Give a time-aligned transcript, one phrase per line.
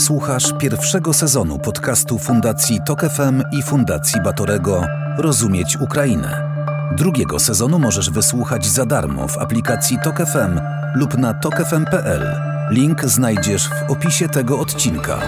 [0.00, 4.86] Słuchasz pierwszego sezonu podcastu Fundacji Tok FM i Fundacji Batorego
[5.18, 6.54] Rozumieć Ukrainę.
[6.96, 10.60] Drugiego sezonu możesz wysłuchać za darmo w aplikacji Tok FM
[10.94, 12.36] lub na tokefm.pl.
[12.70, 15.18] Link znajdziesz w opisie tego odcinka.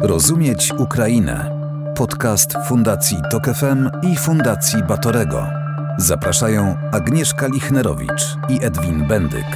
[0.00, 1.50] Rozumieć Ukrainę.
[1.96, 5.63] Podcast Fundacji Tok FM i Fundacji Batorego.
[5.98, 9.46] Zapraszają Agnieszka Lichnerowicz i Edwin Bendyk.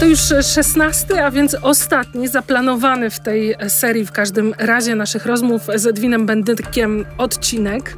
[0.00, 0.20] To już
[0.54, 6.26] szesnasty, a więc ostatni zaplanowany w tej serii w każdym razie naszych rozmów z Edwinem
[6.26, 7.96] Bendykiem odcinek.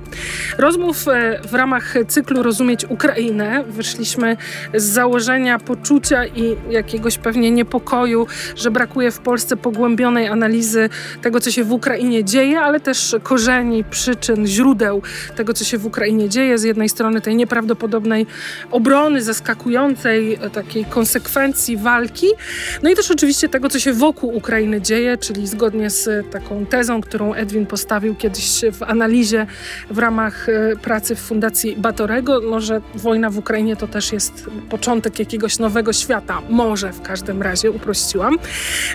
[0.59, 3.65] Rozmów e, w ramach cyklu Rozumieć Ukrainę.
[3.69, 4.37] Wyszliśmy
[4.75, 10.89] z założenia poczucia i jakiegoś pewnie niepokoju, że brakuje w Polsce pogłębionej analizy
[11.23, 15.03] tego, co się w Ukrainie dzieje, ale też korzeni, przyczyn, źródeł
[15.37, 16.59] tego, co się w Ukrainie dzieje.
[16.59, 18.27] Z jednej strony tej nieprawdopodobnej
[18.71, 21.77] obrony, zaskakującej takiej konsekwencji.
[22.83, 27.01] No i też oczywiście tego, co się wokół Ukrainy dzieje, czyli zgodnie z taką tezą,
[27.01, 29.47] którą Edwin postawił kiedyś w analizie
[29.91, 34.51] w ramach e, pracy w Fundacji Batorego, no, że wojna w Ukrainie to też jest
[34.71, 36.43] początek jakiegoś nowego świata.
[36.49, 38.39] Może w każdym razie, uprościłam.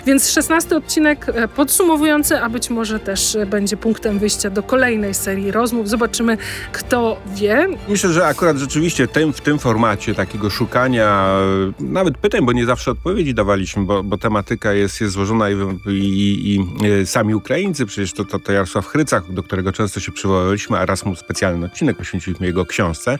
[0.06, 5.50] Więc szesnasty odcinek e, podsumowujący, a być może też będzie punktem wyjścia do kolejnej serii
[5.50, 5.88] rozmów.
[5.88, 6.38] Zobaczymy,
[6.72, 7.68] kto wie.
[7.88, 11.38] Myślę, że akurat rzeczywiście w tym, w tym formacie takiego szukania
[11.80, 15.50] e, nawet pytań, bo nie zawsze zawsze odpowiedzi dawaliśmy, bo, bo tematyka jest, jest złożona
[15.50, 15.54] i,
[15.86, 16.60] i, i,
[17.00, 20.86] e, sami Ukraińcy, przecież to, to, to Jarosław Chrycak, do którego często się przywoływaliśmy, a
[20.86, 23.18] raz mu specjalny odcinek poświęciliśmy jego książce,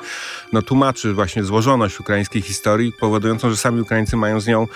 [0.53, 4.67] no tłumaczy właśnie złożoność ukraińskiej historii, powodującą, że sami Ukraińcy mają z nią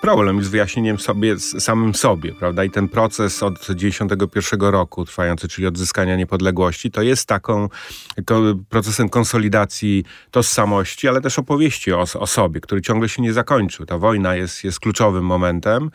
[0.00, 2.64] problem z wyjaśnieniem sobie, samym sobie, prawda?
[2.64, 7.68] I ten proces od 91 roku trwający, czyli odzyskania niepodległości, to jest taką
[8.68, 13.86] procesem konsolidacji tożsamości, ale też opowieści o, o sobie, który ciągle się nie zakończył.
[13.86, 15.90] Ta wojna jest, jest kluczowym momentem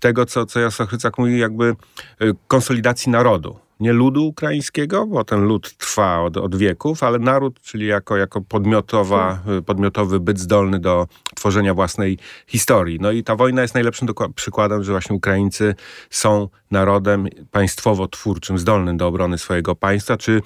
[0.00, 1.76] tego, co, co Jasław Chrycak mówi, jakby
[2.22, 7.60] y, konsolidacji narodu nie ludu ukraińskiego, bo ten lud trwa od, od wieków, ale naród,
[7.60, 12.98] czyli jako, jako podmiotowa, podmiotowy byt zdolny do tworzenia własnej historii.
[13.00, 15.74] No i ta wojna jest najlepszym przykładem, że właśnie Ukraińcy
[16.10, 20.42] są narodem państwowo-twórczym, zdolnym do obrony swojego państwa, czy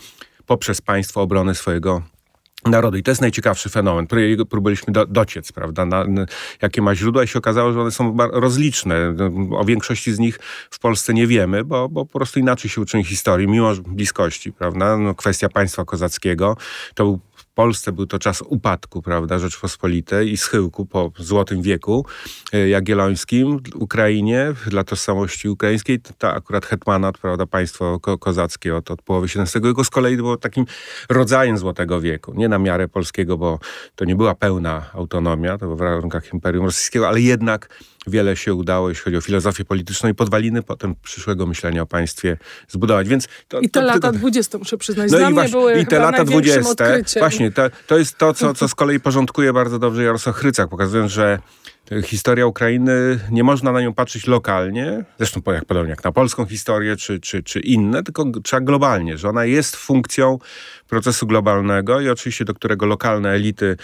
[0.46, 2.02] poprzez państwo obrony swojego
[2.70, 2.98] narody.
[2.98, 6.26] I to jest najciekawszy fenomen, którego próbowaliśmy do, dociec, prawda, na, na,
[6.62, 9.14] jakie ma źródła i się okazało, że one są rozliczne.
[9.50, 10.38] O większości z nich
[10.70, 14.96] w Polsce nie wiemy, bo, bo po prostu inaczej się uczymy historii, mimo bliskości, prawda.
[14.96, 16.56] No, kwestia państwa kozackiego
[16.94, 17.20] to był
[17.54, 22.06] Polsce był to czas upadku, prawda, Rzeczpospolitej i schyłku po Złotym Wieku
[22.52, 23.60] e, Jagiellońskim.
[23.74, 29.62] Ukrainie, dla tożsamości ukraińskiej, to akurat hetmanat, prawda, państwo ko kozackie od, od połowy XVII
[29.62, 30.64] wieku z kolei było takim
[31.08, 32.32] rodzajem Złotego Wieku.
[32.34, 33.58] Nie na miarę polskiego, bo
[33.96, 37.68] to nie była pełna autonomia, to było w warunkach Imperium Rosyjskiego, ale jednak
[38.06, 42.36] wiele się udało, jeśli chodzi o filozofię polityczną i podwaliny potem przyszłego myślenia o państwie
[42.68, 43.08] zbudować.
[43.08, 45.80] Więc to, I te to, lata dwudzieste, muszę przyznać, no dla i mnie właśnie, były
[45.80, 49.78] I te lata dwudzieste, właśnie, to, to jest to, co, co z kolei porządkuje bardzo
[49.78, 51.38] dobrze Jarosław Chrycak, pokazując, że
[52.04, 56.96] historia Ukrainy, nie można na nią patrzeć lokalnie, zresztą jak podobnie jak na polską historię
[56.96, 60.38] czy, czy, czy inne, tylko trzeba globalnie, że ona jest funkcją
[60.88, 63.76] procesu globalnego i oczywiście do którego lokalne elity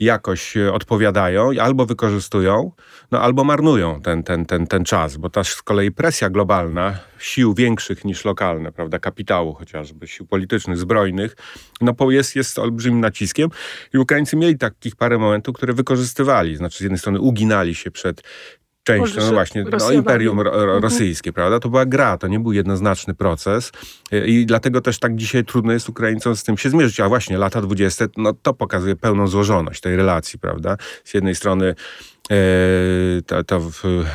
[0.00, 2.72] jakoś e, odpowiadają, albo wykorzystują,
[3.10, 7.54] no albo marnują ten, ten, ten, ten czas, bo też z kolei presja globalna sił
[7.54, 11.36] większych niż lokalne, prawda, kapitału chociażby, sił politycznych, zbrojnych,
[11.80, 13.48] no jest, jest olbrzymim naciskiem
[13.94, 18.22] i Ukraińcy mieli takich parę momentów, które wykorzystywali, znaczy z jednej strony uginali się przed
[18.84, 20.82] częścią, no właśnie, no, Imperium mhm.
[20.82, 21.60] Rosyjskie, prawda?
[21.60, 23.72] To była gra, to nie był jednoznaczny proces
[24.26, 27.00] i dlatego też tak dzisiaj trudno jest Ukraińcom z tym się zmierzyć.
[27.00, 30.76] A właśnie lata dwudzieste, no to pokazuje pełną złożoność tej relacji, prawda?
[31.04, 31.74] Z jednej strony
[32.30, 33.60] E, to, to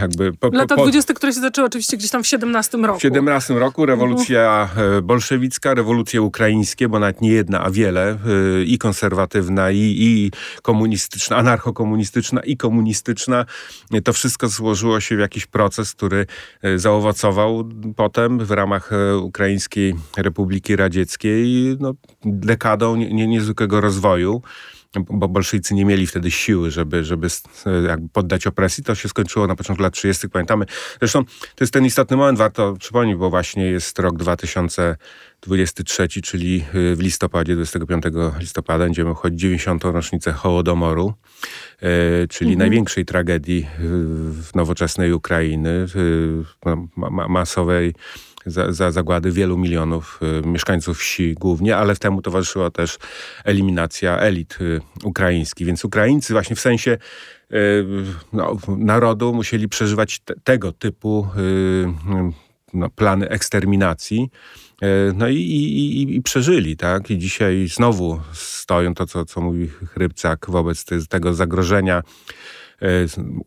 [0.02, 0.34] jakby...
[0.34, 3.00] Po, po, Lata 20, które się zaczęły oczywiście gdzieś tam w 17 roku.
[3.00, 8.64] W 17 roku rewolucja uh bolszewicka, rewolucje ukraińskie, bo nawet nie jedna, a wiele, e,
[8.64, 10.32] i konserwatywna, i, i
[10.62, 13.46] komunistyczna, anarchokomunistyczna, i komunistyczna.
[14.04, 16.26] To wszystko złożyło się w jakiś proces, który
[16.76, 18.90] zaowocował potem w ramach
[19.22, 21.94] Ukraińskiej Republiki Radzieckiej no,
[22.26, 24.42] dekadą niezwykłego rozwoju
[24.96, 27.28] bo bolszewicy nie mieli wtedy siły, żeby, żeby
[27.88, 28.84] jakby poddać opresji.
[28.84, 30.30] To się skończyło na początku lat 30.
[30.30, 30.66] Pamiętamy.
[31.00, 36.96] Zresztą to jest ten istotny moment, warto przypomnieć, bo właśnie jest rok 2023, czyli y,
[36.96, 38.04] w listopadzie, 25
[38.40, 39.84] listopada będziemy obchodzić 90.
[39.84, 41.14] rocznicę Hołodomoru,
[42.24, 42.60] y, czyli mhm.
[42.60, 45.86] największej tragedii w nowoczesnej Ukrainy,
[47.30, 47.94] masowej
[48.48, 52.98] za, za zagłady wielu milionów y, mieszkańców wsi głównie, ale temu towarzyszyła też
[53.44, 55.68] eliminacja elit y, ukraińskich.
[55.68, 56.98] Więc Ukraińcy właśnie w sensie
[58.34, 61.28] no, narodu musieli przeżywać te, tego typu
[62.74, 64.30] no, plany eksterminacji.
[65.14, 67.12] No i, i, i, przeżyli, tak?
[67.12, 72.04] I dzisiaj znowu stoją to, co, co mówi Chrypcak wobec tego zagrożenia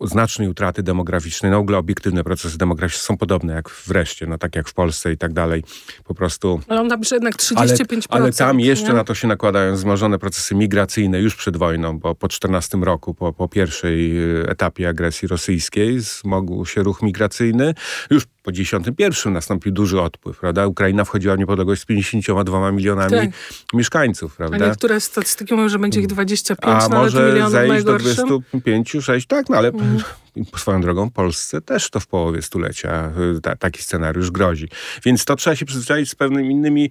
[0.01, 1.51] znacznej utraty demograficznej.
[1.51, 5.13] No w ogóle obiektywne procesy demograficzne są podobne jak wreszcie, no tak jak w Polsce
[5.13, 5.65] i tak dalej.
[6.05, 6.61] Po prostu...
[6.69, 8.07] Ale on tam jednak 35%.
[8.09, 8.95] Ale, ale tam jeszcze nie?
[8.95, 13.33] na to się nakładają wzmożone procesy migracyjne już przed wojną, bo po 14 roku, po,
[13.33, 17.75] po pierwszej e, etapie agresji rosyjskiej zmogł się ruch migracyjny.
[18.11, 20.67] Już po 91 nastąpił duży odpływ, prawda?
[20.67, 23.31] Ukraina wchodziła w niepodległość z 52 milionami tak.
[23.75, 24.65] mieszkańców, prawda?
[24.65, 29.20] A niektóre statystyki mówią, że będzie ich 25, A może milionów zejść do 25, 6,
[29.27, 29.99] tak, no ale mm.
[30.57, 34.69] swoją drogą Polsce też to w połowie stulecia y, ta, taki scenariusz grozi.
[35.05, 36.91] Więc to trzeba się przyzwyczaić z pewnymi innymi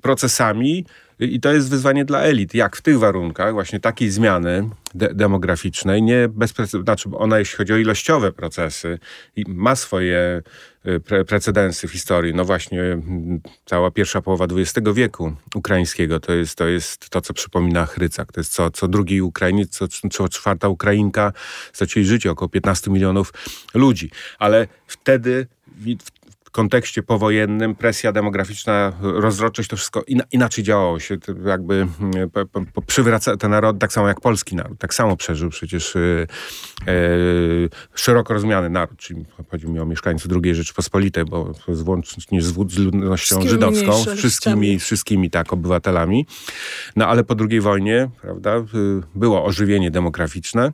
[0.00, 0.84] procesami,
[1.18, 2.54] i to jest wyzwanie dla elit.
[2.54, 7.72] Jak w tych warunkach właśnie takiej zmiany de demograficznej, nie bezprecedensownej, znaczy ona jeśli chodzi
[7.72, 8.98] o ilościowe procesy,
[9.46, 10.42] ma swoje
[10.86, 12.34] y, pre precedensy w historii.
[12.34, 12.98] No właśnie
[13.64, 18.32] cała pierwsza połowa XX wieku ukraińskiego to jest to, jest to co przypomina Chrycak.
[18.32, 21.32] To jest co, co drugi Ukrainiec, co, co czwarta Ukrainka
[21.72, 23.32] stracili życie, około 15 milionów
[23.74, 24.10] ludzi.
[24.38, 25.46] Ale wtedy
[26.54, 31.18] kontekście powojennym presja demograficzna, rozrodczość, to wszystko in, inaczej działało się.
[31.18, 35.16] To jakby mm, po, po, przywraca ten naród, tak samo jak polski naród, tak samo
[35.16, 36.26] przeżył przecież yy,
[36.86, 42.78] yy, szeroko rozumiany naród, czyli chodzi mi o mieszkańców II Rzeczypospolitej, bo włącznie z, z
[42.78, 46.26] ludnością wszystkimi żydowską, wszystkimi, wszystkimi tak obywatelami.
[46.96, 50.72] No ale po II wojnie, prawda, yy, było ożywienie demograficzne.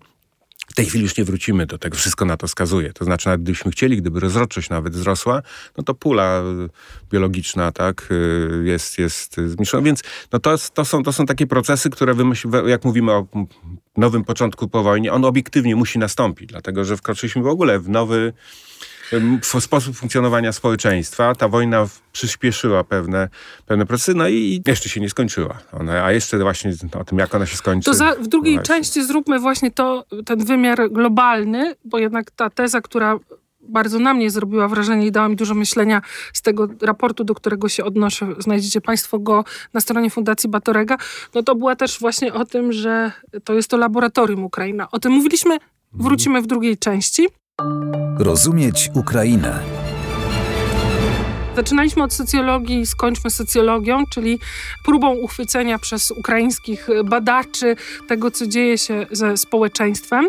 [0.80, 2.92] Tej chwili już nie wrócimy do tego, wszystko na to wskazuje.
[2.92, 5.42] To znaczy, nawet gdybyśmy chcieli, gdyby rozrodczość nawet wzrosła,
[5.76, 6.68] no to pula y,
[7.10, 9.82] biologiczna, tak, y, jest, jest zmniejszona.
[9.82, 12.14] Więc no to, to, są, to są takie procesy, które
[12.66, 13.26] jak mówimy o
[13.96, 18.32] nowym początku po wojnie, on obiektywnie musi nastąpić, dlatego że wkroczyliśmy w ogóle w nowy
[19.60, 21.34] sposób funkcjonowania społeczeństwa.
[21.34, 23.28] Ta wojna przyspieszyła pewne,
[23.66, 25.58] pewne procesy, no i jeszcze się nie skończyła.
[25.72, 27.84] Ona, a jeszcze właśnie o tym, jak ona się skończy.
[27.84, 28.74] To za, w drugiej właśnie.
[28.74, 33.18] części zróbmy właśnie to, ten wymiar globalny, bo jednak ta teza, która
[33.60, 36.02] bardzo na mnie zrobiła wrażenie i dała mi dużo myślenia
[36.32, 38.26] z tego raportu, do którego się odnoszę.
[38.38, 40.96] Znajdziecie Państwo go na stronie Fundacji Batorega.
[41.34, 43.12] No to była też właśnie o tym, że
[43.44, 44.90] to jest to laboratorium Ukraina.
[44.90, 45.58] O tym mówiliśmy,
[45.92, 47.28] wrócimy w drugiej części.
[48.18, 49.60] Rozumieć Ukrainę.
[51.56, 54.38] Zaczynaliśmy od socjologii, skończmy socjologią, czyli
[54.84, 57.76] próbą uchwycenia przez ukraińskich badaczy
[58.08, 60.28] tego, co dzieje się ze społeczeństwem.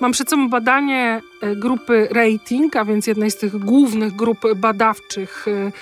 [0.00, 5.46] Mam przed sobą badanie e, grupy Rating, a więc jednej z tych głównych grup badawczych
[5.48, 5.72] e,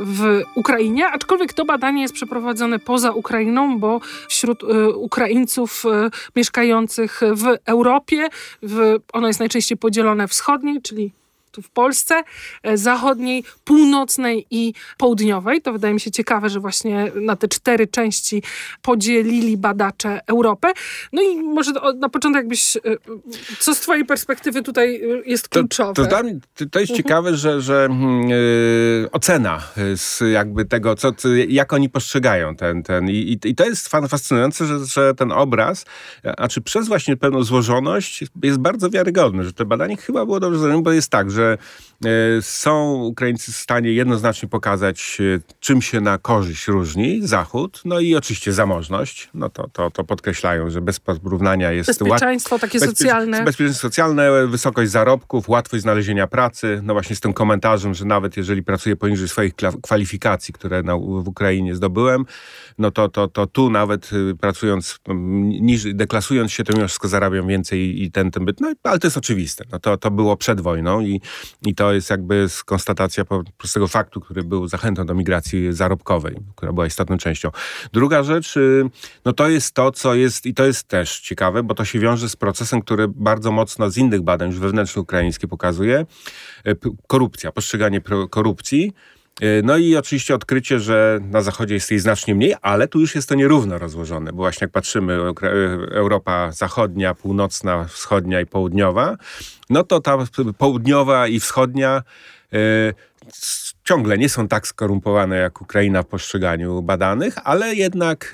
[0.00, 7.20] w Ukrainie, aczkolwiek to badanie jest przeprowadzone poza Ukrainą, bo wśród e, Ukraińców e, mieszkających
[7.32, 8.28] w Europie,
[8.62, 11.12] w, ono jest najczęściej podzielone wschodniej, czyli
[11.54, 12.22] tu w Polsce,
[12.62, 15.62] e, zachodniej, północnej i południowej.
[15.62, 18.42] To wydaje mi się ciekawe, że właśnie na te cztery części
[18.82, 20.72] podzielili badacze Europę.
[21.12, 22.80] No i może na początek jakbyś, e,
[23.58, 25.94] co z twojej perspektywy tutaj e, jest kluczowe?
[25.94, 26.02] To,
[26.54, 26.96] to, to jest mhm.
[26.96, 27.88] ciekawe, że, że
[29.02, 29.62] yy, ocena
[29.96, 31.12] z jakby tego, co,
[31.48, 35.84] jak oni postrzegają ten, ten i, i to jest fascynujące, że, że ten obraz,
[36.36, 40.58] a czy przez właśnie pewną złożoność jest bardzo wiarygodny, że to badanie chyba było dobrze
[40.58, 41.58] zrobione, bo jest tak, że że e,
[42.40, 48.14] są Ukraińcy w stanie jednoznacznie pokazać, e, czym się na korzyść różni Zachód, no i
[48.14, 49.30] oczywiście zamożność.
[49.34, 51.88] No to, to, to podkreślają, że bez porównania jest...
[51.88, 53.44] Bezpieczeństwo takie bezpie socjalne.
[53.44, 56.80] Bezpieczeństwo socjalne, wysokość zarobków, łatwość znalezienia pracy.
[56.82, 61.28] No właśnie z tym komentarzem, że nawet jeżeli pracuję poniżej swoich kwalifikacji, które na, w
[61.28, 62.24] Ukrainie zdobyłem,
[62.78, 64.98] no to, to, to tu nawet y, pracując
[65.60, 68.60] niżej, deklasując się, to mimo wszystko zarabiam więcej i ten, ten byt.
[68.60, 69.64] No ale to jest oczywiste.
[69.72, 71.20] No to, to było przed wojną i,
[71.66, 73.24] i to jest jakby konstatacja
[73.58, 77.50] prostego faktu, który był zachętą do migracji zarobkowej, która była istotną częścią.
[77.92, 78.90] Druga rzecz, y,
[79.24, 82.28] no to jest to, co jest, i to jest też ciekawe, bo to się wiąże
[82.28, 86.06] z procesem, który bardzo mocno z innych badań, już wewnętrznych ukraińskich pokazuje,
[86.66, 88.92] y, korupcja, postrzeganie korupcji,
[89.62, 93.28] no i oczywiście odkrycie, że na zachodzie jest jej znacznie mniej, ale tu już jest
[93.28, 95.18] to nierówno rozłożone, bo właśnie jak patrzymy,
[95.90, 99.16] Europa zachodnia, północna, wschodnia i południowa,
[99.70, 100.18] no to ta
[100.58, 102.02] południowa i wschodnia
[102.52, 102.58] e,
[103.84, 108.32] ciągle nie są tak skorumpowane jak Ukraina w postrzeganiu badanych, ale jednak,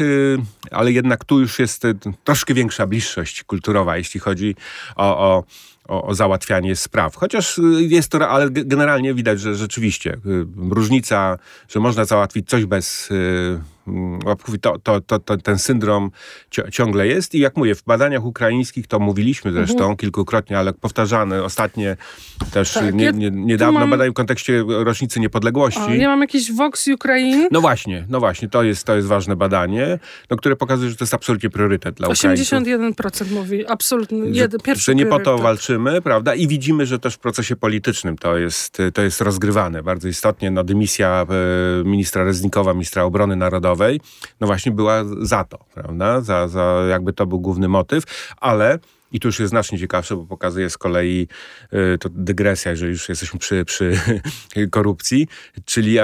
[0.70, 1.82] ale jednak tu już jest
[2.24, 4.56] troszkę większa bliższość kulturowa, jeśli chodzi
[4.96, 5.44] o, o
[5.90, 7.16] o, o, załatwianie spraw.
[7.16, 10.16] Chociaż y, jest to, ale generalnie widać, że rzeczywiście
[10.70, 13.08] różnica, że można załatwić coś bez
[13.90, 14.20] Mm,
[14.60, 16.10] to, to, to, to, ten syndrom
[16.72, 19.96] ciągle jest i jak mówię, w badaniach ukraińskich to mówiliśmy zresztą mhm.
[19.96, 21.96] kilkukrotnie, ale powtarzane ostatnie
[22.52, 23.90] też tak, nie, nie, niedawno mam...
[23.90, 25.80] badania w kontekście rocznicy niepodległości.
[25.80, 27.48] O, ja mam jakiś Vox Ukraine.
[27.50, 29.98] No właśnie, no właśnie, to jest, to jest ważne badanie,
[30.30, 32.62] no, które pokazuje, że to jest absolutnie priorytet dla 81%
[32.96, 33.30] Ukraińców.
[33.30, 36.34] mówi, absolutnie, jeden, pierwszy Że nie po to walczymy, prawda?
[36.34, 40.50] I widzimy, że też w procesie politycznym to jest, to jest rozgrywane bardzo istotnie.
[40.50, 43.79] No, dymisja e, ministra Reznikowa, ministra obrony narodowej
[44.40, 46.20] no właśnie była za to, prawda?
[46.20, 48.04] Za, za jakby to był główny motyw,
[48.36, 48.78] ale
[49.12, 51.28] i tu już jest znacznie ciekawsze, bo pokazuje z kolei
[51.94, 54.00] y, to dygresja, jeżeli już jesteśmy przy, przy
[54.70, 55.28] korupcji,
[55.64, 55.98] czyli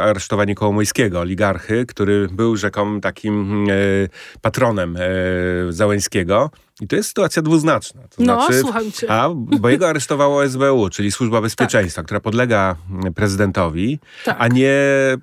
[0.00, 4.08] aresztowanie Kołomojskiego, oligarchy, który był rzekomym takim y,
[4.40, 6.50] patronem y, Załęskiego.
[6.80, 8.02] I to jest sytuacja dwuznaczna.
[8.02, 9.10] To no, znaczy, słucham cię.
[9.10, 12.06] A, bo jego aresztowało SBU, czyli Służba Bezpieczeństwa, tak.
[12.06, 12.76] która podlega
[13.14, 14.36] prezydentowi, tak.
[14.38, 14.74] a nie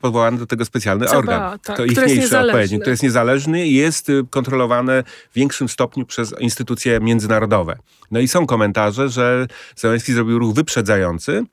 [0.01, 1.59] powołany do tego specjalny CBA, organ.
[1.59, 6.35] Tak, to ichniejszy odpowiednik, który jest niezależny i jest y, kontrolowany w większym stopniu przez
[6.39, 7.77] instytucje międzynarodowe.
[8.11, 11.43] No i są komentarze, że Zełenski zrobił ruch wyprzedzający,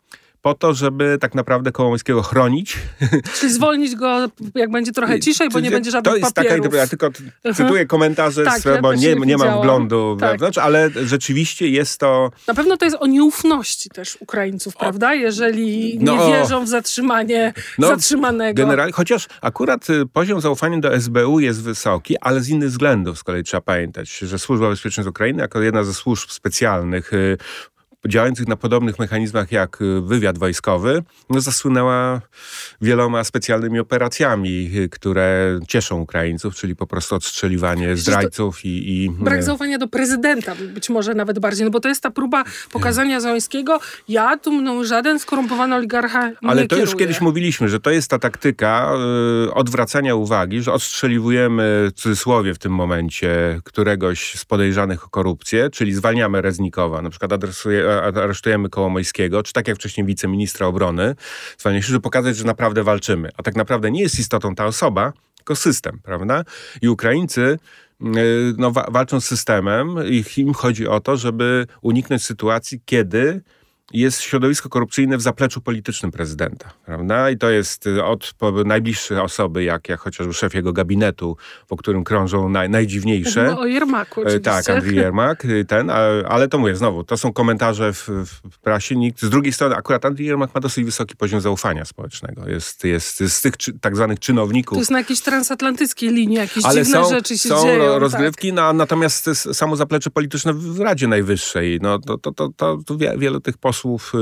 [0.43, 2.79] po to, żeby tak naprawdę Kołomońskiego chronić.
[3.41, 6.67] Czyli zwolnić go, jak będzie trochę ciszej, bo nie będzie żadnych To jest papierów.
[6.67, 7.11] taka, ja tylko
[7.55, 10.31] cytuję komentarze, tak, z, bo nie, nie mam wglądu tak.
[10.31, 12.31] wewnątrz, ale rzeczywiście jest to...
[12.49, 15.15] Na pewno to jest o nieufności też Ukraińców, prawda?
[15.15, 18.63] Jeżeli no, nie wierzą w zatrzymanie no, zatrzymanego.
[18.63, 23.19] Generalnie, chociaż akurat y, poziom zaufania do SBU jest wysoki, ale z innych względów.
[23.19, 27.39] Z kolei trzeba pamiętać, że Służba Bezpieczeństwa Ukrainy jako jedna ze służb specjalnych y,
[28.09, 32.21] działających na podobnych mechanizmach jak y, wywiad wojskowy, no, zasłynęła
[32.81, 39.11] wieloma specjalnymi operacjami, y, które cieszą Ukraińców, czyli po prostu odstrzeliwanie zdrajców i, i...
[39.11, 43.21] Brak zaufania do prezydenta, być może nawet bardziej, no bo to jest ta próba pokazania
[43.21, 46.85] Załęskiego, ja tu mną żaden skorumpowany oligarcha nie Ale to kieruje.
[46.85, 48.93] już kiedyś mówiliśmy, że to jest ta taktyka
[49.47, 55.71] y, odwracania uwagi, że odstrzeliwujemy, w cudzysłowie w tym momencie, któregoś z podejrzanych o korupcję,
[55.71, 61.15] czyli zwalniamy Reznikowa, na przykład adresuje, aresztujemy Kołomojskiego, czy tak jak wcześniej wiceministra obrony,
[61.59, 63.29] się, żeby pokazać, że naprawdę walczymy.
[63.37, 66.45] A tak naprawdę nie jest istotą ta osoba, tylko system, prawda?
[66.83, 67.59] I Ukraińcy
[68.03, 68.09] y,
[68.59, 73.41] no, walczą z systemem i im chodzi o to, żeby uniknąć sytuacji, kiedy
[73.93, 77.31] jest środowisko korupcyjne w zapleczu politycznym prezydenta, prawda?
[77.31, 81.37] I to jest y, od najbliższe osoby, jak, jak chociażby szef jego gabinetu,
[81.69, 83.57] po którym krążą naj, najdziwniejsze.
[83.59, 84.41] o Jermaku oczywiście.
[84.41, 85.91] Tak, Andrzej Jermak, y, ten,
[86.29, 88.09] ale to mówię znowu, to są komentarze w,
[88.51, 88.97] w prasie.
[88.97, 92.49] Nikt, z drugiej strony akurat Andrzej Jermak ma dosyć wysoki poziom zaufania społecznego.
[92.49, 94.77] Jest, jest z tych czy, tak zwanych czynowników.
[94.77, 97.85] To jest na jakiejś transatlantyckiej linii, jakieś ale dziwne są, rzeczy się są dzieją.
[97.85, 98.57] Są rozgrywki, tak.
[98.57, 103.41] no, natomiast samo zaplecze polityczne w Radzie Najwyższej, no to, to, to, to, to wielu
[103.41, 104.13] tych posłów posłów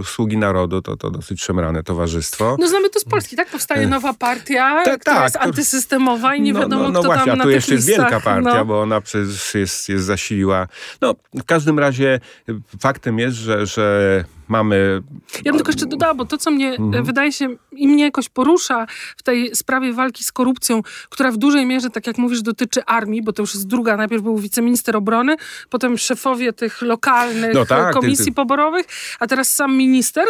[0.00, 2.56] y, Sługi Narodu, to, to dosyć szemrane towarzystwo.
[2.60, 3.48] No znamy to z Polski, tak?
[3.48, 7.08] Powstaje nowa partia, tak, która tak, jest antysystemowa i nie no, wiadomo, no, no, kto
[7.08, 8.64] właśnie, tam a tu jeszcze jest wielka partia, no.
[8.64, 10.68] bo ona przecież jest, jest zasiliła.
[11.00, 12.20] No, w każdym razie
[12.80, 15.02] faktem jest, że, że mamy...
[15.44, 17.04] Ja bym tylko jeszcze dodała, bo to, co mnie mhm.
[17.04, 21.66] wydaje się i mnie jakoś porusza w tej sprawie walki z korupcją, która w dużej
[21.66, 23.96] mierze, tak jak mówisz, dotyczy armii, bo to już jest druga.
[23.96, 25.36] Najpierw był wiceminister obrony,
[25.70, 28.34] potem szefowie tych lokalnych no tak, komisji ty, ty.
[28.34, 28.86] poborowych,
[29.20, 30.24] a teraz sam minister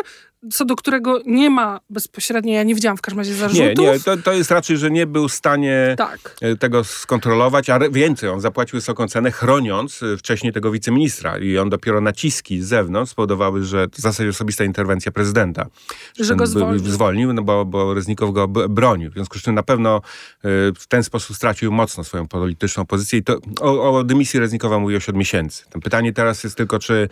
[0.50, 3.84] co do którego nie ma bezpośrednio, ja nie widziałam w każdym razie zarzutów.
[3.84, 6.36] Nie, nie, to, to jest raczej, że nie był w stanie tak.
[6.40, 11.58] E, tego skontrolować, a więcej, on zapłacił wysoką cenę chroniąc e, wcześniej tego wiceministra i
[11.58, 15.66] on dopiero naciski z zewnątrz spowodowały, że w zasadzie osobista interwencja prezydenta.
[16.20, 16.78] Że go zwolnił.
[16.78, 19.10] zwolnił no bo, bo Reznikow go bronił.
[19.10, 20.00] W związku z czym na pewno e,
[20.78, 24.96] w ten sposób stracił mocno swoją polityczną pozycję i to o, o dymisji Reznikowa mówi
[24.96, 25.64] 8 miesięcy.
[25.70, 27.08] To pytanie teraz jest tylko, czy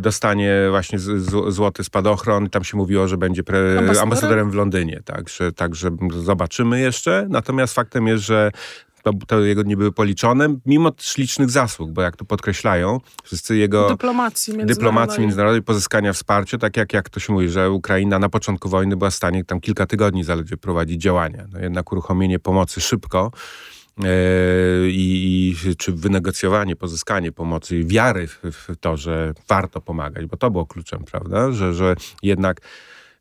[0.00, 4.54] dostanie właśnie z, z, złoty spadochron, on tam się mówiło, że będzie pre, ambasadorem w
[4.54, 5.90] Londynie, także, także
[6.22, 7.26] zobaczymy jeszcze.
[7.30, 8.50] Natomiast faktem jest, że
[9.02, 13.88] to, to, jego nie były policzone, mimo licznych zasług, bo jak to podkreślają, wszyscy jego
[13.88, 18.28] dyplomacji międzynarodowej, dyplomacji międzynarodowej pozyskania wsparcia, tak jak, jak to się mówi, że Ukraina na
[18.28, 21.44] początku wojny była w stanie tam kilka tygodni zaledwie prowadzić działania.
[21.52, 23.32] No jednak uruchomienie pomocy szybko
[24.88, 30.36] i, i, czy wynegocjowanie, pozyskanie pomocy i wiary w, w, to, że warto pomagać, bo
[30.36, 32.60] to było kluczem, prawda, że, że jednak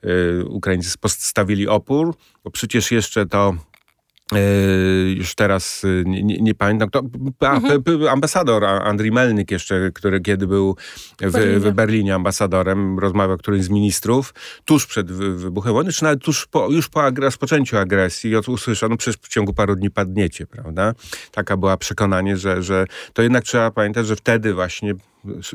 [0.06, 3.56] y, Ukraińcy postawili opór, bo przecież jeszcze to
[5.16, 7.04] już teraz yy, nie, nie, pamiętam, kto,
[7.40, 8.08] a, mhm.
[8.10, 10.76] ambasador Andrii Melnik jeszcze, który kiedy był
[11.22, 11.60] w Berlinie.
[11.60, 14.34] w Berlinie ambasadorem, rozmawiał którymś z ministrów
[14.66, 19.22] tuż przed wybuchem wojny, czy nawet tuż po, już po rozpoczęciu agresji usłyszano, no przecież
[19.22, 20.94] w ciągu paru dni padniecie, prawda?
[21.32, 24.94] Taka była przekonanie, że, że to jednak trzeba pamiętać, że wtedy właśnie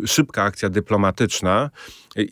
[0.07, 1.71] szybka akcja dyplomatyczna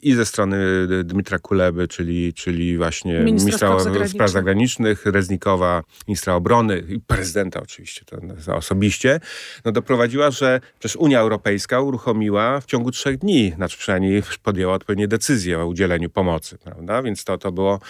[0.02, 0.58] i ze strony
[1.04, 5.06] Dmitra Kuleby, czyli, czyli właśnie ministra, ministra spraw, zagranicznych.
[5.06, 9.20] Reznikowa, ministra obrony i prezydenta oczywiście to osobiście,
[9.64, 15.08] no doprowadziła, że przecież Unia Europejska uruchomiła w ciągu trzech dni, znaczy przynajmniej podjęła odpowiednie
[15.08, 17.02] decyzje o udzieleniu pomocy, prawda?
[17.02, 17.80] Więc to, to było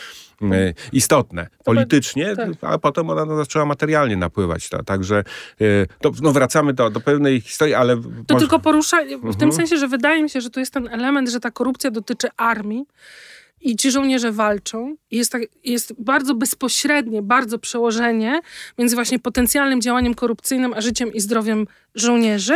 [0.92, 2.48] istotne politycznie, tak.
[2.60, 4.68] a potem ona zaczęła materialnie napływać.
[4.68, 5.24] To, także
[5.60, 7.96] y, to, no wracamy do, do pewnej historii, ale...
[7.96, 8.02] To
[8.34, 8.38] może...
[8.38, 9.52] tylko porusza, w tym mhm.
[9.52, 12.84] sensie, że wydaje mi się, że to jest ten element, że ta korupcja dotyczy armii
[13.60, 14.96] i ci żołnierze walczą.
[15.10, 18.40] I jest, tak, jest bardzo bezpośrednie, bardzo przełożenie
[18.78, 22.54] między właśnie potencjalnym działaniem korupcyjnym a życiem i zdrowiem żołnierzy.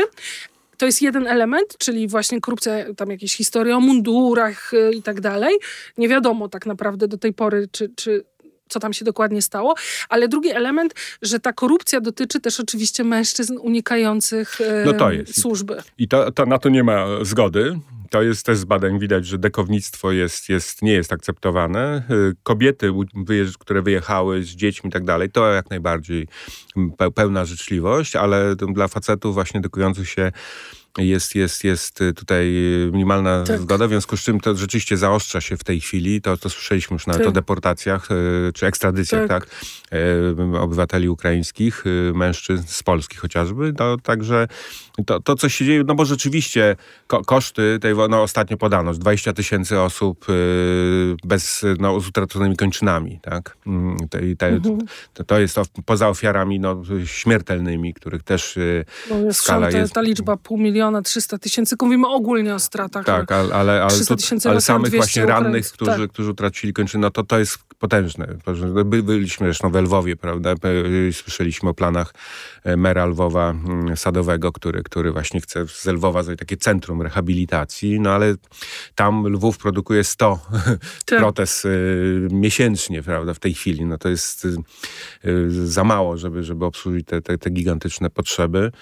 [0.76, 5.20] To jest jeden element, czyli właśnie korupcja, tam jakieś historie o mundurach y, i tak
[5.20, 5.56] dalej.
[5.98, 8.24] Nie wiadomo tak naprawdę do tej pory, czy, czy
[8.68, 9.74] co tam się dokładnie stało.
[10.08, 15.40] Ale drugi element, że ta korupcja dotyczy też oczywiście mężczyzn unikających e, no to jest.
[15.40, 15.82] służby.
[15.98, 17.78] I to, to, na to nie ma zgody.
[18.10, 21.80] To jest też z badań widać, że dekownictwo jest, jest, nie jest akceptowane.
[21.80, 22.02] E,
[22.42, 22.92] kobiety,
[23.58, 26.26] które wyjechały z dziećmi i tak dalej, to jak najbardziej
[27.14, 30.32] pełna życzliwość, ale dla facetów właśnie dekorujących się
[30.98, 32.52] jest, jest, jest tutaj
[32.92, 33.60] minimalna tak.
[33.60, 36.20] zgoda, w związku z czym to rzeczywiście zaostrza się w tej chwili.
[36.20, 37.28] To, to słyszeliśmy już nawet tak.
[37.28, 39.46] o deportacjach e, czy ekstradycjach tak.
[39.46, 39.54] tak
[40.60, 41.84] obywateli ukraińskich,
[42.14, 43.72] mężczyzn z Polski chociażby.
[43.72, 44.48] To, także
[45.06, 49.32] to, to, co się dzieje, no bo rzeczywiście ko koszty tej no ostatnio podano, 20
[49.32, 50.26] tysięcy osób
[51.24, 53.56] bez, no, z utraconymi kończynami, tak?
[53.66, 54.78] Mm, te, te, mhm.
[55.14, 58.58] to, to, jest to poza ofiarami no, śmiertelnymi, których też
[59.10, 59.92] no jest skala ta, jest...
[59.92, 61.76] Ta liczba pół miliona miliona 300 tysięcy.
[61.82, 63.06] Mówimy ogólnie o stratach.
[63.06, 64.04] Tak, ale, ale, ale,
[64.42, 66.10] to, ale samych właśnie rannych, którzy, tak.
[66.10, 68.26] którzy utracili kończyny, no to to jest potężne.
[68.84, 70.54] By, byliśmy zresztą w Lwowie, prawda?
[71.12, 72.14] Słyszeliśmy o planach
[72.64, 78.00] e, mera Lwowa mm, Sadowego, który, który właśnie chce z Lwowa zrobić takie centrum rehabilitacji,
[78.00, 78.34] no ale
[78.94, 80.38] tam Lwów produkuje 100
[81.06, 81.18] tak.
[81.18, 83.34] protez y, miesięcznie, prawda?
[83.34, 83.84] W tej chwili.
[83.84, 84.56] No to jest y,
[85.24, 88.72] y, za mało, żeby, żeby obsłużyć te, te, te gigantyczne potrzeby.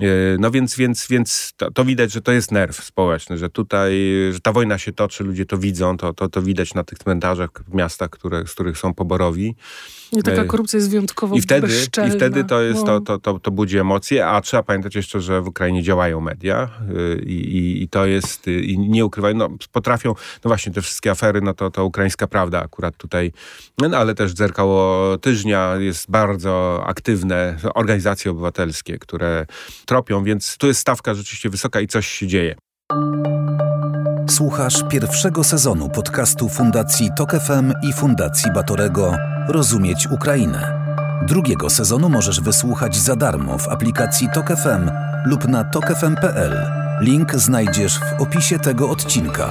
[0.00, 0.06] E,
[0.38, 3.92] no więc, więc, więc to, to, widać, że to jest nerw społeczny, że tutaj,
[4.32, 7.50] że ta wojna się toczy, ludzie to widzą, to, to, to widać na tych cmentarzach
[7.68, 9.54] w miastach, które, z których są poborowi.
[10.12, 11.68] I taka e, korupcja jest wyjątkowo I wtedy,
[12.08, 15.42] I wtedy to, jest, to, to, to, to budzi emocje, a trzeba pamiętać jeszcze, że
[15.42, 20.14] w Ukrainie działają media e, i, i, i to jest, i nie ukrywają, no potrafią,
[20.44, 23.32] no właśnie te wszystkie afery, no to, to ukraińska prawda akurat tutaj,
[23.78, 29.46] no ale też Zerkało Tyżnia jest bardzo aktywne, organizacje obywatelskie, które
[29.90, 32.54] tropią, więc tu jest stawka rzeczywiście wysoka i coś się dzieje.
[34.30, 39.16] Słuchasz pierwszego sezonu podcastu Fundacji Tok FM i Fundacji Batorego
[39.48, 40.86] Rozumieć Ukrainę.
[41.26, 44.90] Drugiego sezonu możesz wysłuchać za darmo w aplikacji Tok FM
[45.26, 46.70] lub na tokefm.pl.
[47.00, 49.50] Link znajdziesz w opisie tego odcinka.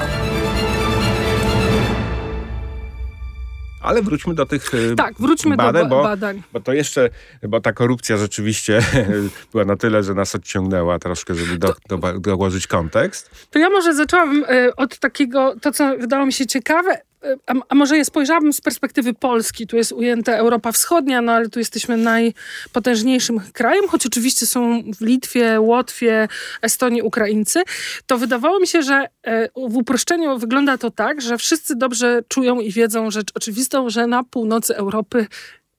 [3.82, 6.42] Ale wróćmy do tych y, tak, wróćmy badań, do bo, badań.
[6.54, 7.10] Bo to jeszcze,
[7.44, 8.82] bo ta korupcja rzeczywiście
[9.52, 13.48] była na tyle, że nas odciągnęła troszkę, żeby do, do, dołożyć kontekst.
[13.52, 17.02] To ja może zaczęłam y, od takiego, to co wydało mi się ciekawe,
[17.48, 19.68] a, a, może je spojrzałabym z perspektywy Polski.
[19.68, 25.02] Tu jest ujęta Europa Wschodnia, no ale tu jesteśmy najpotężniejszym krajem, choć oczywiście są w
[25.02, 26.28] Litwie, Łotwie,
[26.62, 27.64] Estonii Ukraińcy.
[28.06, 32.60] To wydawało mi się, że e, w uproszczeniu wygląda to tak, że wszyscy dobrze czują
[32.60, 35.28] i wiedzą rzecz oczywistą, że na północy Europy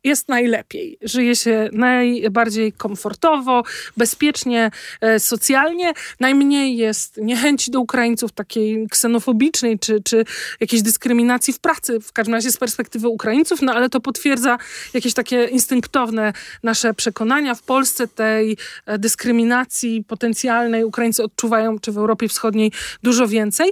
[0.04, 0.98] jest najlepiej.
[1.02, 3.62] Żyje się najbardziej komfortowo,
[3.96, 5.92] bezpiecznie, e, socjalnie.
[6.20, 10.24] Najmniej jest niechęci do Ukraińców takiej ksenofobicznej czy, czy
[10.60, 14.58] jakiejś dyskryminacji w pracy, w każdym razie z perspektywy Ukraińców, no ale to potwierdza
[14.94, 16.32] jakieś takie instynktowne
[16.62, 17.54] nasze przekonania.
[17.54, 23.70] W Polsce tej e, dyskryminacji potencjalnej Ukraińcy odczuwają, czy w Europie Wschodniej dużo więcej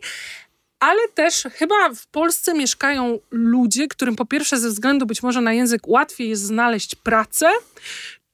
[0.80, 5.52] ale też chyba w Polsce mieszkają ludzie, którym po pierwsze ze względu być może na
[5.52, 7.50] język łatwiej jest znaleźć pracę,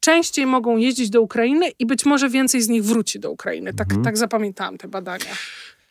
[0.00, 3.74] częściej mogą jeździć do Ukrainy i być może więcej z nich wróci do Ukrainy.
[3.74, 4.04] Tak, mhm.
[4.04, 5.36] tak zapamiętałam te badania.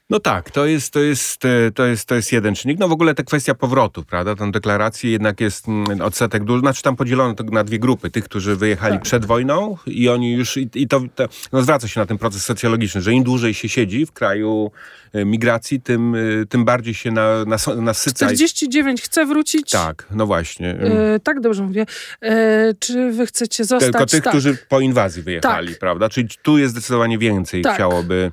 [0.09, 2.79] No tak, to jest, to, jest, e, to, jest, to jest jeden czynnik.
[2.79, 4.35] No w ogóle ta kwestia powrotu, prawda?
[4.35, 8.09] Tam deklaracji jednak jest mm, odsetek duży, znaczy tam podzielono to na dwie grupy.
[8.09, 9.03] Tych, którzy wyjechali tak.
[9.03, 12.45] przed wojną i oni już, i, i to, to no zwraca się na ten proces
[12.45, 14.71] socjologiczny, że im dłużej się siedzi w kraju
[15.13, 18.25] e, migracji, tym, e, tym bardziej się na, na, nasyca.
[18.25, 19.71] 49 chce wrócić?
[19.71, 20.69] Tak, no właśnie.
[20.69, 21.85] E, tak, dobrze mówię.
[22.21, 23.91] E, czy wy chcecie zostać?
[23.91, 24.33] Tylko tych, tak.
[24.33, 25.79] którzy po inwazji wyjechali, tak.
[25.79, 26.09] prawda?
[26.09, 27.73] Czyli tu jest zdecydowanie więcej tak.
[27.73, 28.31] chciałoby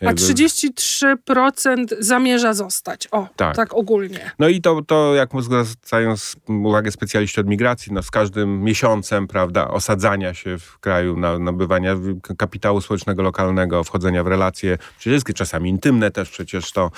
[0.00, 3.08] a 33% zamierza zostać.
[3.10, 4.30] O, tak, tak ogólnie.
[4.38, 6.14] No i to, to jak zwracają
[6.48, 11.96] uwagę specjaliści od migracji, no z każdym miesiącem, prawda, osadzania się w kraju, nabywania
[12.38, 16.90] kapitału społecznego lokalnego, wchodzenia w relacje przyjacielskie, czasami intymne też przecież to,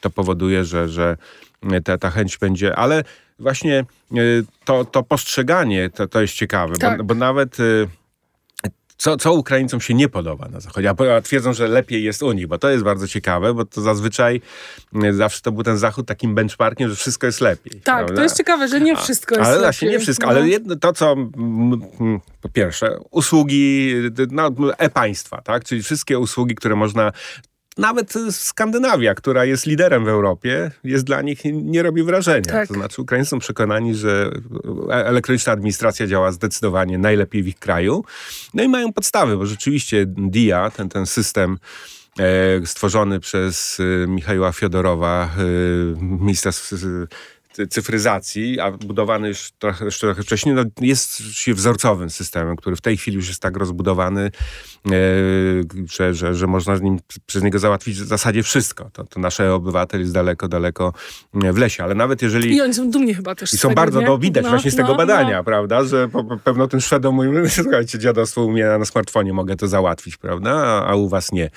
[0.00, 1.16] to powoduje, że, że
[1.84, 3.04] ta, ta chęć będzie, ale
[3.38, 4.14] właśnie e,
[4.64, 6.98] to, to postrzeganie to, to jest ciekawe, tak.
[6.98, 7.62] bo, bo nawet e,
[8.96, 12.46] co, co Ukraińcom się nie podoba na Zachodzie, a twierdzą, że lepiej jest u nich,
[12.46, 14.40] bo to jest bardzo ciekawe, bo to zazwyczaj
[14.94, 17.72] mm, zawsze to był ten Zachód takim benchmarkiem, że wszystko jest lepiej.
[17.72, 18.14] Tak, prawda?
[18.14, 19.66] to jest ciekawe, że nie wszystko jest ale lepiej.
[19.66, 20.32] właśnie nie wszystko, no.
[20.32, 21.16] ale jedno, to co
[22.40, 23.94] po pierwsze, usługi
[24.30, 25.64] no, e-państwa, tak?
[25.64, 27.12] czyli wszystkie usługi, które można
[27.78, 32.52] nawet Skandynawia, która jest liderem w Europie, jest dla nich, nie robi wrażenia.
[32.52, 32.68] Tak.
[32.68, 34.30] To znaczy Ukraińcy są przekonani, że
[34.90, 38.04] elektroniczna administracja działa zdecydowanie najlepiej w ich kraju.
[38.54, 41.58] No i mają podstawy, bo rzeczywiście DIA, ten, ten system
[42.18, 46.52] e, stworzony przez e, Michała Fiodorowa, e, ministra
[47.70, 52.80] cyfryzacji, a budowany już trochę, jeszcze trochę wcześniej, no jest się wzorcowym systemem, który w
[52.80, 54.90] tej chwili już jest tak rozbudowany, e,
[55.92, 58.90] że, że, że można nim, przez niego załatwić w zasadzie wszystko.
[58.92, 60.92] To, to nasz obywatel jest daleko, daleko
[61.34, 62.56] w lesie, ale nawet jeżeli...
[62.56, 64.06] I oni są dumni chyba też I są tego, bardzo, nie?
[64.06, 65.44] no widać no, właśnie z tego no, badania, no.
[65.44, 69.56] prawda, że po, po, pewno tym Szwedom mówimy, słuchajcie, dziadostwo u mnie na smartfonie mogę
[69.56, 71.50] to załatwić, prawda, a, a u was nie.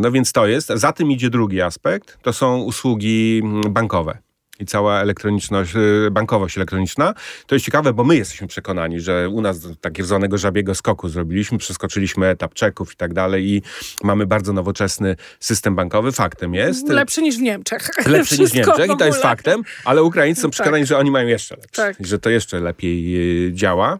[0.00, 0.68] No więc to jest.
[0.68, 4.29] Za tym idzie drugi aspekt, to są usługi bankowe
[4.60, 7.14] i cała elektroniczność, y, bankowość elektroniczna.
[7.46, 11.58] To jest ciekawe, bo my jesteśmy przekonani, że u nas takiego zwanego żabiego skoku zrobiliśmy,
[11.58, 13.62] przeskoczyliśmy etap czeków i tak dalej i
[14.02, 16.12] mamy bardzo nowoczesny system bankowy.
[16.12, 16.88] Faktem jest.
[16.88, 17.90] Lepszy niż w Niemczech.
[18.06, 20.52] Lepszy niż w Niemczech i to jest faktem, ale Ukraińcy są tak.
[20.52, 20.88] przekonani, tak.
[20.88, 21.96] że oni mają jeszcze lepszy, tak.
[22.00, 23.16] że to jeszcze lepiej
[23.48, 23.98] y, działa.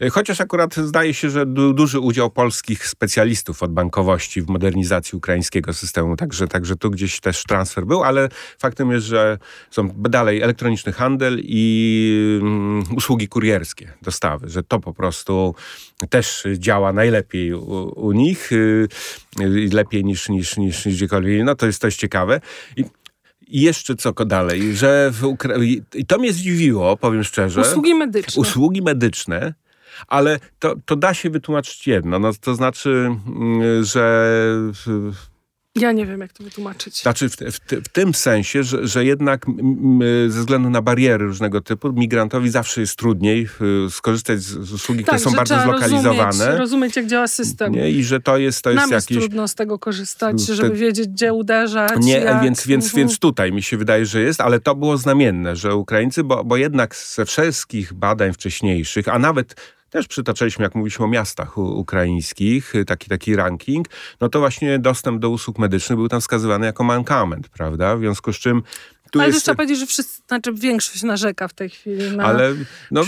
[0.00, 5.16] E, chociaż akurat zdaje się, że du duży udział polskich specjalistów od bankowości w modernizacji
[5.16, 8.28] ukraińskiego systemu, także, także tu gdzieś też transfer był, ale
[8.58, 9.38] faktem jest, że
[9.70, 15.54] są dalej elektroniczny handel i um, usługi kurierskie, dostawy, że to po prostu
[16.10, 18.88] też działa najlepiej u, u nich, y,
[19.40, 21.44] y, lepiej niż, niż, niż, niż gdziekolwiek.
[21.44, 22.40] No to jest, to jest ciekawe.
[22.76, 22.84] I
[23.48, 25.56] i jeszcze co dalej, że w Ukra...
[25.94, 27.60] I to mnie zdziwiło, powiem szczerze.
[27.60, 28.40] Usługi medyczne.
[28.40, 29.54] Usługi medyczne
[30.06, 34.30] ale to, to da się wytłumaczyć jedno, no, to znaczy, mm, że...
[35.80, 37.02] Ja nie wiem, jak to wytłumaczyć.
[37.02, 39.46] Znaczy, w, w, w tym sensie, że, że jednak
[40.28, 43.48] ze względu na bariery różnego typu, migrantowi zawsze jest trudniej
[43.90, 46.24] skorzystać z, usługi, tak, które są bardzo zlokalizowane.
[46.26, 47.72] Rozumieć, rozumieć, jak działa system.
[47.72, 47.90] Nie?
[47.90, 49.10] I że to jest, to jest Nam jakieś...
[49.10, 50.76] jest trudno z tego korzystać, żeby te...
[50.76, 51.92] wiedzieć, gdzie uderzać.
[52.00, 52.42] Nie, jak...
[52.42, 52.98] więc, więc, mhm.
[52.98, 56.56] więc tutaj mi się wydaje, że jest, ale to było znamienne, że Ukraińcy, bo, bo
[56.56, 63.08] jednak ze wszystkich badań wcześniejszych, a nawet też przytaczaliśmy, jak mówiliśmy o miastach ukraińskich, taki,
[63.08, 63.86] taki ranking,
[64.20, 67.96] no to właśnie dostęp do usług medycznych był tam wskazywany jako mankament, prawda?
[67.96, 68.62] W związku z czym
[69.10, 69.42] tu ale jest...
[69.42, 72.54] trzeba powiedzieć, że wszyscy, znaczy większość narzeka w tej chwili na ale,
[72.90, 73.02] no,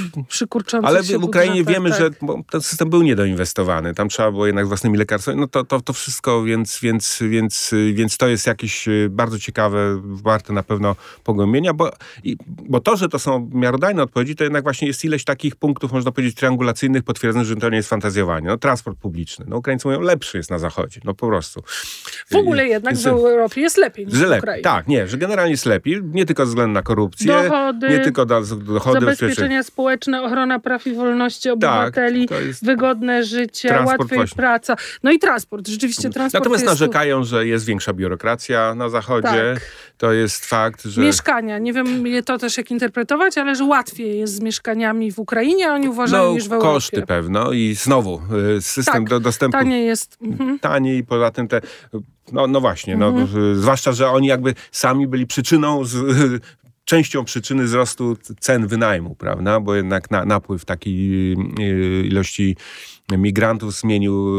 [0.82, 2.00] Ale w Ukrainie budżetach, wiemy, tak.
[2.00, 2.10] że
[2.50, 3.94] ten system był niedoinwestowany.
[3.94, 5.40] Tam trzeba było jednak własnymi lekarstwami.
[5.40, 10.00] No to, to, to wszystko, więc, więc, więc, więc to jest jakieś y, bardzo ciekawe,
[10.04, 11.92] warte na pewno pogłębienia, bo,
[12.24, 15.92] i, bo to, że to są miarodajne odpowiedzi, to jednak właśnie jest ileś takich punktów,
[15.92, 18.46] można powiedzieć, triangulacyjnych, potwierdzonych, że to nie jest fantazjowanie.
[18.46, 19.44] No, transport publiczny.
[19.48, 21.00] No, Ukraińcy mówią, lepszy jest na zachodzie.
[21.04, 21.62] No po prostu.
[22.30, 24.62] W ogóle jednak w Europie jest lepiej niż w Ukrainie.
[24.62, 28.26] Tak, nie, że generalnie jest lepiej nie tylko ze względu na korupcję, dochody, nie tylko
[28.26, 34.76] do, dochody, zabezpieczenia społeczne, ochrona praw i wolności tak, obywateli, tak, wygodne życie, łatwiej praca.
[35.02, 39.54] No i transport, rzeczywiście transport Natomiast narzekają, że jest większa biurokracja na zachodzie.
[39.54, 39.62] Tak.
[39.98, 41.00] To jest fakt, że...
[41.00, 45.70] Mieszkania, nie wiem to też jak interpretować, ale że łatwiej jest z mieszkaniami w Ukrainie,
[45.70, 46.72] a oni uważają no, niż w Europie.
[46.72, 48.20] koszty pewno i znowu
[48.56, 49.58] y, system tak, do dostępu...
[49.58, 50.18] taniej jest.
[50.22, 50.58] Mhm.
[50.58, 51.60] Taniej, poza tym te
[52.32, 53.56] no, no właśnie, no, mhm.
[53.56, 55.96] zwłaszcza, że oni jakby sami byli przyczyną, z,
[56.88, 59.60] częścią przyczyny wzrostu cen wynajmu, prawda?
[59.60, 62.56] Bo jednak na, napływ takiej y, ilości
[63.12, 64.34] migrantów zmienił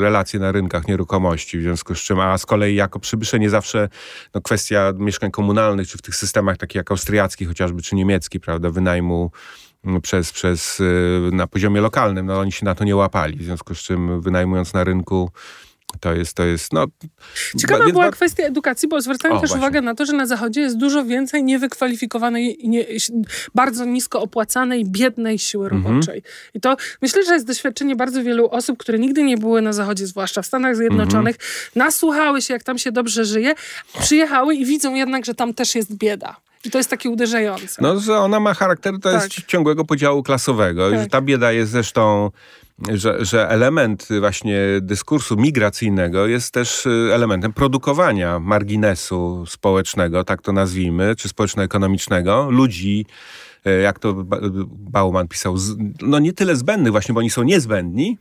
[0.00, 3.88] relacje na rynkach nieruchomości, w związku z czym, a z kolei jako przybysze nie zawsze
[4.34, 8.70] no, kwestia mieszkań komunalnych, czy w tych systemach takich jak austriacki chociażby, czy niemiecki, prawda,
[8.70, 9.30] wynajmu
[9.84, 13.42] mm, przez, przez, y, na poziomie lokalnym, no oni się na to nie łapali, w
[13.42, 15.30] związku z czym wynajmując na rynku
[16.00, 16.86] To jest, to jest, no...
[17.60, 19.66] Ciekawa była kwestia edukacji, bo zwracają o, też właśnie.
[19.66, 22.86] uwagę na to, że na Zachodzie jest dużo więcej niewykwalifikowanej, nie,
[23.54, 25.84] bardzo nisko opłacanej, biednej siły mhm.
[25.84, 26.22] roboczej.
[26.54, 30.06] I to myślę, że jest doświadczenie bardzo wielu osób, które nigdy nie były na Zachodzie,
[30.06, 31.70] zwłaszcza w Stanach Zjednoczonych, mhm.
[31.76, 33.54] nasłuchały się, jak tam się dobrze żyje,
[34.00, 36.36] przyjechały i widzą jednak, że tam też jest bieda.
[36.64, 37.82] I to jest takie uderzające.
[37.82, 39.22] No, że ona ma charakter, to tak.
[39.22, 40.90] jest ciągłego podziału klasowego.
[40.90, 41.10] Tak.
[41.10, 42.30] ta bieda jest zresztą
[42.92, 50.52] że, że element właśnie dyskursu migracyjnego jest też y, elementem produkowania marginesu społecznego, tak to
[50.52, 53.06] nazwijmy, czy społeczno-ekonomicznego, ludzi,
[53.66, 54.14] y, jak to
[54.66, 55.56] Bauman pisał,
[56.02, 58.18] no nie tyle zbędnych właśnie, bo oni są niezbędni,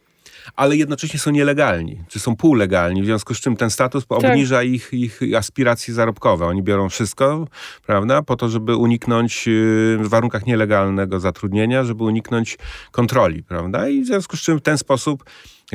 [0.56, 4.18] ale jednocześnie są nielegalni, czy są półlegalni, w związku z czym ten status tak.
[4.18, 6.46] obniża ich, ich aspiracje zarobkowe.
[6.46, 7.48] Oni biorą wszystko,
[7.86, 12.58] prawda, po to, żeby uniknąć y, w warunkach nielegalnego zatrudnienia, żeby uniknąć
[12.92, 15.24] kontroli, prawda, i w związku z czym w ten sposób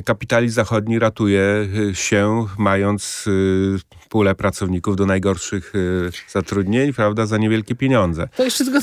[0.05, 7.39] kapitalizm zachodni ratuje y, się, mając y, pulę pracowników do najgorszych y, zatrudnień, prawda, za
[7.39, 8.29] niewielkie pieniądze.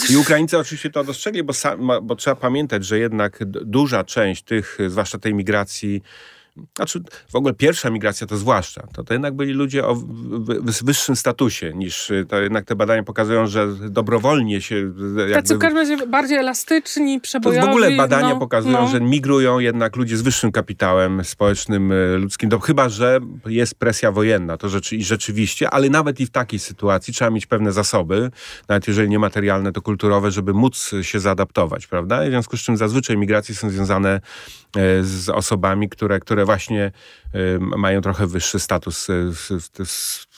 [0.09, 1.53] I Ukraińcy oczywiście to dostrzegli, bo,
[2.01, 6.01] bo trzeba pamiętać, że jednak duża część tych, zwłaszcza tej migracji
[6.75, 9.95] znaczy, w ogóle pierwsza migracja to zwłaszcza, to, to jednak byli ludzie o
[10.83, 14.75] wyższym statusie niż, to jednak te badania pokazują, że dobrowolnie się...
[14.75, 17.61] Jakby, Tacy w każdym razie bardziej elastyczni, przebojowi.
[17.61, 18.87] To w ogóle badania no, pokazują, no.
[18.87, 24.11] że migrują jednak ludzie z wyższym kapitałem społecznym, e, ludzkim, to chyba, że jest presja
[24.11, 28.31] wojenna, to rzeczy, i rzeczywiście, ale nawet i w takiej sytuacji trzeba mieć pewne zasoby,
[28.67, 32.25] nawet jeżeli nie materialne, to kulturowe, żeby móc się zaadaptować, prawda?
[32.25, 34.21] I w związku z czym zazwyczaj migracje są związane
[35.01, 36.91] z osobami, które, które właśnie
[37.59, 39.13] mają trochę wyższy status e,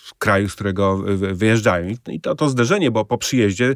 [0.07, 0.97] w kraju, z którego
[1.33, 1.95] wyjeżdżają.
[2.07, 3.75] I to, to zderzenie, bo po przyjeździe,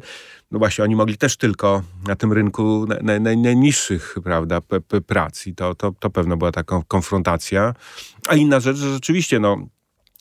[0.50, 2.86] no właśnie, oni mogli też tylko na tym rynku
[3.20, 4.60] najniższych, prawda,
[5.06, 5.46] prac.
[5.46, 7.74] I to, to, to pewno była taka konfrontacja.
[8.28, 9.66] A inna rzecz, że rzeczywiście, no,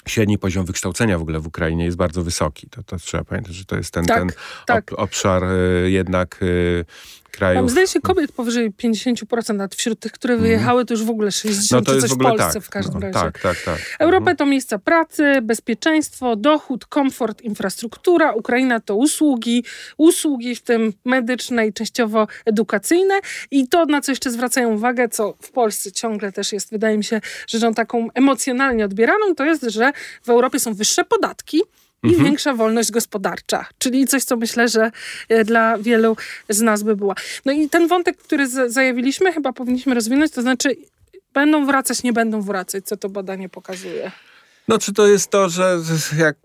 [0.08, 2.70] średni poziom wykształcenia w ogóle w Ukrainie jest bardzo wysoki.
[2.70, 4.32] To, to trzeba pamiętać, że to jest ten, tak, ten
[4.68, 4.92] tak.
[4.92, 6.86] Ob, obszar y, jednak y,
[7.32, 7.60] krajów.
[7.60, 10.48] Tam zdaje się kobiet powyżej 50%, a wśród tych, które mhm.
[10.48, 12.64] wyjechały, to już w ogóle 60 no to jest coś w, w Polsce tak.
[12.64, 13.14] w każdym no, razie.
[13.14, 13.80] Tak, tak, tak.
[14.00, 14.38] Europa mhm.
[14.38, 18.32] to miejsca pracy, bezpieczeństwo, dochód, komfort, infrastruktura.
[18.32, 19.64] Ukraina to usługi,
[19.98, 23.20] usługi w tym medyczne i częściowo edukacyjne.
[23.52, 27.04] I to, na co jeszcze zwracają uwagę, co w Polsce ciągle też jest, wydaje mi
[27.04, 29.92] się, rzeczą taką emocjonalnie odbieraną, to jest, że
[30.24, 31.62] w Europie są wyższe podatki,
[32.04, 32.26] i mhm.
[32.26, 34.92] większa wolność gospodarcza, czyli coś, co myślę, że
[35.30, 36.18] e, dla wielu
[36.50, 37.16] z nas by była.
[37.46, 40.76] No i ten wątek, który zajawiliśmy, chyba powinniśmy rozwinąć, to znaczy
[41.34, 44.12] będą wracać, nie będą wracać, co to badanie pokazuje.
[44.68, 45.80] No czy to jest to, że
[46.18, 46.38] jak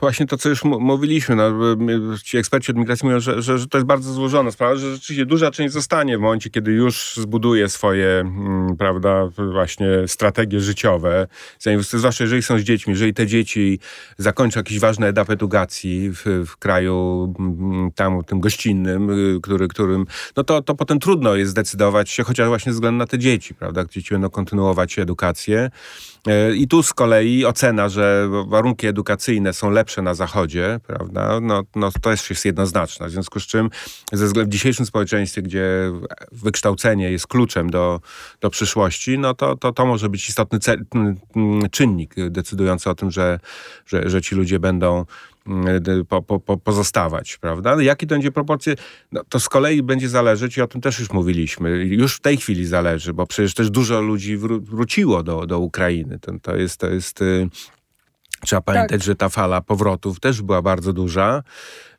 [0.00, 1.52] właśnie to, co już mówiliśmy, no,
[2.24, 5.26] ci eksperci od migracji mówią, że, że, że, to jest bardzo złożona sprawa, że rzeczywiście
[5.26, 11.26] duża część zostanie w momencie, kiedy już zbuduje swoje, mm, prawda, właśnie strategie życiowe,
[11.80, 13.78] zwłaszcza jeżeli są z dziećmi, jeżeli te dzieci
[14.18, 20.06] zakończą jakiś ważny etap edukacji w, w kraju mm, tam, tym gościnnym, y, który, którym,
[20.36, 23.54] no to, to potem trudno jest zdecydować się, chociaż właśnie ze względu na te dzieci,
[23.54, 25.70] prawda, dzieci będą kontynuować edukację.
[26.26, 31.62] E, I tu z kolei ocena, że warunki edukacyjne są lepsze na Zachodzie, prawda, no,
[31.76, 33.06] no to też jest jednoznaczna.
[33.06, 33.70] W związku z czym
[34.12, 35.92] ze w dzisiejszym społeczeństwie, gdzie
[36.32, 38.00] wykształcenie jest kluczem do,
[38.40, 40.58] do przyszłości, no to, to, to może być istotny
[41.70, 43.40] czynnik decydujący o tym, że,
[43.86, 45.04] że, że ci ludzie będą
[45.48, 47.82] Y, po, po, pozostawać, prawda?
[47.82, 48.74] Jakie to będzie proporcje?
[49.12, 51.70] No, to z kolei będzie zależeć i o tym też już mówiliśmy.
[51.70, 56.18] Już w tej chwili zależy, bo przecież też dużo ludzi wró wróciło do, do Ukrainy.
[56.18, 57.48] To, to jest, to jest y,
[58.44, 59.02] Trzeba pamiętać, tak.
[59.02, 61.42] że ta fala powrotów też była bardzo duża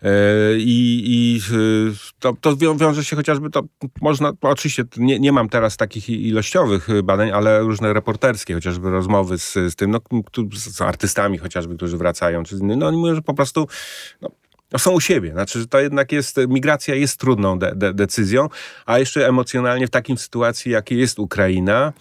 [0.01, 0.09] e,
[0.57, 3.63] i, i y, to, to wiąże się chociażby, to
[4.01, 9.53] można, oczywiście nie, nie mam teraz takich ilościowych badań, ale różne reporterskie, chociażby rozmowy z,
[9.53, 9.99] z tym, no,
[10.53, 13.67] z artystami chociażby, którzy wracają, czy z innymi, no oni mówią, że po prostu
[14.21, 14.29] no,
[14.71, 15.31] no są u siebie.
[15.31, 18.49] Znaczy, że to jednak jest, migracja jest trudną de, de, decyzją,
[18.85, 21.93] a jeszcze emocjonalnie w takim sytuacji, jakiej jest Ukraina,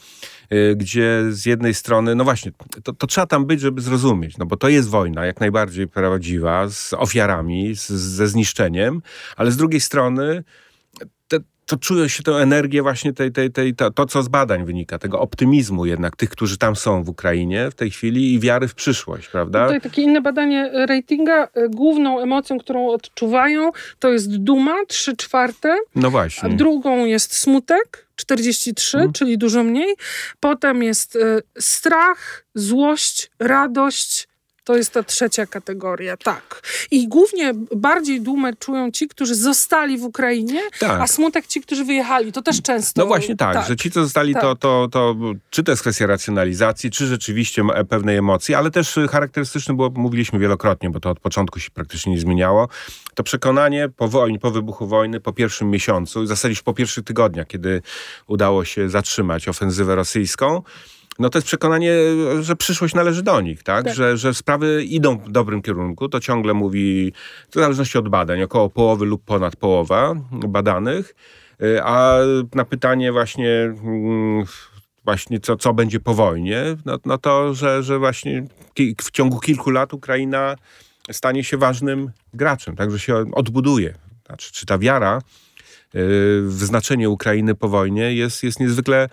[0.76, 4.56] gdzie z jednej strony, no właśnie, to, to, trzeba tam być, żeby zrozumieć, no bo
[4.56, 9.02] to jest wojna jak najbardziej prawdziwa, z ofiarami, z, ze zniszczeniem,
[9.36, 10.44] ale z drugiej strony
[11.28, 11.38] te,
[11.70, 14.98] to czują się tę energię właśnie tej, tej, tej, to, to, co z badań wynika,
[14.98, 18.74] tego optymizmu jednak tych, którzy tam są w Ukrainie w tej chwili i wiary w
[18.74, 19.64] przyszłość, prawda?
[19.64, 21.44] Tutaj takie inne badanie ratinga.
[21.44, 25.76] Y, główną emocją, którą odczuwają, to jest duma, trzy czwarte.
[25.94, 26.48] No właśnie.
[26.48, 29.12] A drugą jest smutek, 43, hmm.
[29.12, 29.94] czyli dużo mniej.
[30.40, 34.28] Potem jest y, strach, złość, radość,
[34.70, 36.62] To jest ta trzecia kategoria, tak.
[36.90, 41.00] I głównie bardziej dumę czują ci, którzy zostali w Ukrainie, tak.
[41.00, 42.32] a smutek ci, którzy wyjechali.
[42.32, 43.00] To też często.
[43.00, 43.68] No właśnie tak, tak.
[43.68, 44.42] że ci, co zostali, tak.
[44.42, 45.16] to, to, to
[45.50, 50.90] czy to jest kwestia racjonalizacji, czy rzeczywiście pewnej emocji, ale też charakterystyczne było, mówiliśmy wielokrotnie,
[50.90, 52.68] bo to od początku się praktycznie nie zmieniało,
[53.14, 57.46] to przekonanie po wojnie, po wybuchu wojny, po pierwszym miesiącu, w zasadzie po pierwszych tygodniach,
[57.46, 57.82] kiedy
[58.26, 60.62] udało się zatrzymać ofensywę rosyjską,
[61.20, 61.92] no to jest przekonanie,
[62.40, 63.84] że przyszłość należy do nich, tak?
[63.84, 63.94] tak.
[63.94, 66.08] Że, że sprawy idą w dobrym kierunku.
[66.08, 67.12] To ciągle mówi,
[67.50, 71.14] w zależności od badań, około połowy lub ponad połowa badanych.
[71.62, 72.18] Y, a
[72.54, 74.44] na pytanie właśnie, mm,
[75.04, 78.44] właśnie co, co będzie po wojnie, no, no to, że, że właśnie
[79.02, 80.56] w ciągu kilku lat Ukraina
[81.12, 83.94] stanie się ważnym graczem, także się odbuduje.
[84.26, 85.20] Znaczy, czy ta wiara y,
[86.42, 89.08] w znaczenie Ukrainy po wojnie jest, jest niezwykle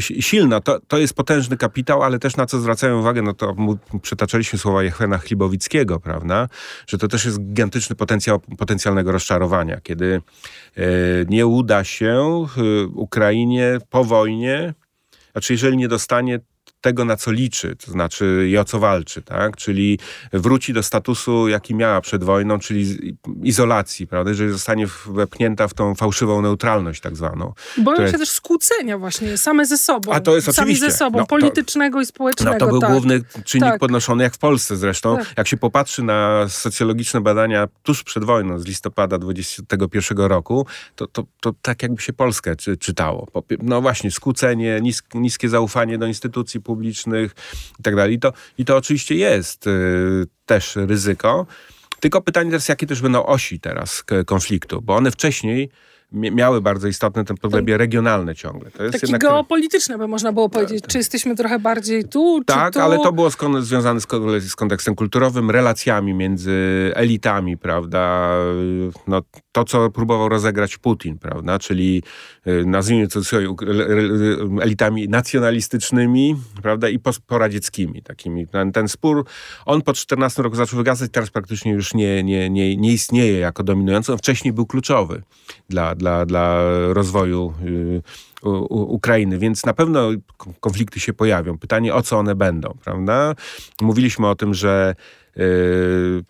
[0.00, 0.60] silna.
[0.60, 3.56] To, to jest potężny kapitał, ale też na co zwracają uwagę, no to
[4.02, 6.48] przytaczaliśmy słowa Jechwena Chlibowickiego, prawda,
[6.86, 10.20] że to też jest gigantyczny potencjał potencjalnego rozczarowania, kiedy
[10.76, 10.82] e,
[11.28, 14.74] nie uda się y, Ukrainie po wojnie,
[15.32, 16.40] znaczy jeżeli nie dostanie
[16.82, 19.56] tego, na co liczy, to znaczy i o co walczy, tak?
[19.56, 19.98] Czyli
[20.32, 24.30] wróci do statusu, jaki miała przed wojną, czyli izolacji, prawda?
[24.30, 27.52] Jeżeli zostanie wepchnięta w tą fałszywą neutralność tak zwaną.
[27.78, 30.12] Boją się też skłócenia właśnie, same ze sobą.
[30.12, 30.90] A to jest Sami oczywiście.
[30.90, 32.52] ze sobą, no, politycznego to, i społecznego.
[32.52, 32.90] No to był tak.
[32.90, 33.80] główny czynnik tak.
[33.80, 35.16] podnoszony, jak w Polsce zresztą.
[35.16, 35.34] Tak.
[35.36, 40.66] Jak się popatrzy na socjologiczne badania tuż przed wojną, z listopada 2021 roku,
[40.96, 43.28] to, to, to tak jakby się Polskę czy, czytało.
[43.62, 47.34] No właśnie, skłócenie, nis, niskie zaufanie do instytucji publicznych,
[47.78, 48.10] publicznych i tak.
[48.12, 51.46] I to, i to oczywiście jest y, też ryzyko.
[52.00, 55.70] Tylko pytanie teraz, jakie też będą osi teraz konfliktu, bo one wcześniej
[56.12, 58.70] miały bardzo istotne ten podglebie regionalne ciągle.
[58.70, 59.22] To jest Takie jednak...
[59.22, 60.80] geopolityczne by można było powiedzieć.
[60.80, 60.90] Tak, tak.
[60.90, 62.80] Czy jesteśmy trochę bardziej tu, Tak, tu?
[62.80, 64.06] ale to było skon- związane z,
[64.40, 66.52] z, kontekstem kulturowym, relacjami między
[66.94, 68.30] elitami, prawda?
[69.06, 69.22] No,
[69.52, 71.58] to, co próbował rozegrać Putin, prawda?
[71.58, 72.02] Czyli
[72.46, 73.48] y, nazwijmy to sobie
[74.60, 76.88] elitami nacjonalistycznymi, prawda?
[76.88, 78.46] I poradzieckimi takimi.
[78.46, 79.24] Ten, ten spór,
[79.66, 83.62] on po 14 roku zaczął wygasać, teraz praktycznie już nie, nie, nie, nie istnieje jako
[83.62, 84.12] dominujący.
[84.12, 85.22] On wcześniej był kluczowy
[85.68, 86.62] dla, dla, dla
[86.92, 88.02] rozwoju y,
[88.70, 90.10] Ukrainy, więc na pewno
[90.60, 91.58] konflikty się pojawią.
[91.58, 93.34] Pytanie, o co one będą, prawda?
[93.80, 94.94] Mówiliśmy o tym, że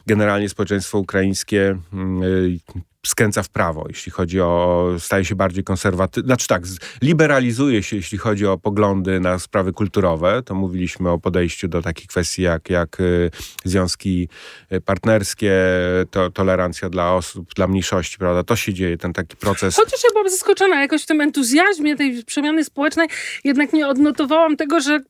[0.07, 1.79] generalnie społeczeństwo ukraińskie
[2.25, 2.59] y,
[3.07, 6.63] skręca w prawo, jeśli chodzi o, staje się bardziej konserwatywny, znaczy tak,
[7.03, 12.07] liberalizuje się, jeśli chodzi o poglądy na sprawy kulturowe, to mówiliśmy o podejściu do takich
[12.07, 13.31] kwestii jak, jak y,
[13.65, 14.29] związki
[14.85, 15.53] partnerskie,
[16.11, 19.77] to, tolerancja dla osób, dla mniejszości, prawda, to się dzieje, ten taki proces.
[19.77, 23.09] Chociaż ja byłam zaskoczona jakoś w tym entuzjazmie tej przemiany społecznej,
[23.45, 25.01] jednak nie odnotowałam tego, że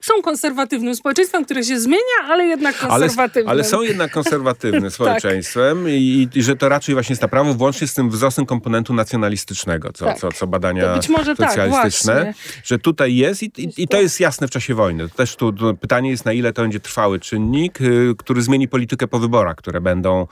[0.00, 3.48] są konserwatywnym społeczeństwem, które się zmienia, ale jednak konserwatywnym.
[3.48, 4.92] Ale, ale są jednak konserwatywnym tak.
[4.92, 5.92] społeczeństwem tak.
[5.92, 10.04] i, i, że to raczej właśnie jest prawo włącznie z tym wzrostem komponentu nacjonalistycznego, co,
[10.04, 10.18] tak.
[10.18, 12.34] co, co badania być może tak, socjalistyczne, tak,
[12.64, 15.08] że tutaj jest i, i, i, to jest jasne w czasie wojny.
[15.08, 19.08] To też tu pytanie jest, na ile to będzie trwały czynnik, y, który zmieni politykę
[19.08, 20.26] po wyborach, które będą,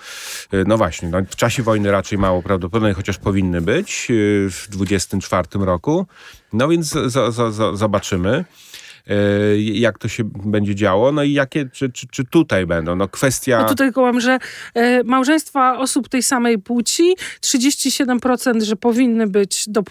[0.54, 4.66] y, no właśnie, no w czasie wojny raczej mało prawdopodobne, chociaż powinny być y, w
[4.68, 6.06] 24 roku.
[6.52, 8.44] No więc z, z, z, zobaczymy.
[9.06, 13.08] E, jak to się będzie działo, no i jakie, czy, czy, czy tutaj będą, no
[13.08, 13.58] kwestia...
[13.58, 14.38] No tutaj kołam, że
[14.74, 19.82] e, małżeństwa osób tej samej płci, 37%, że powinny być do,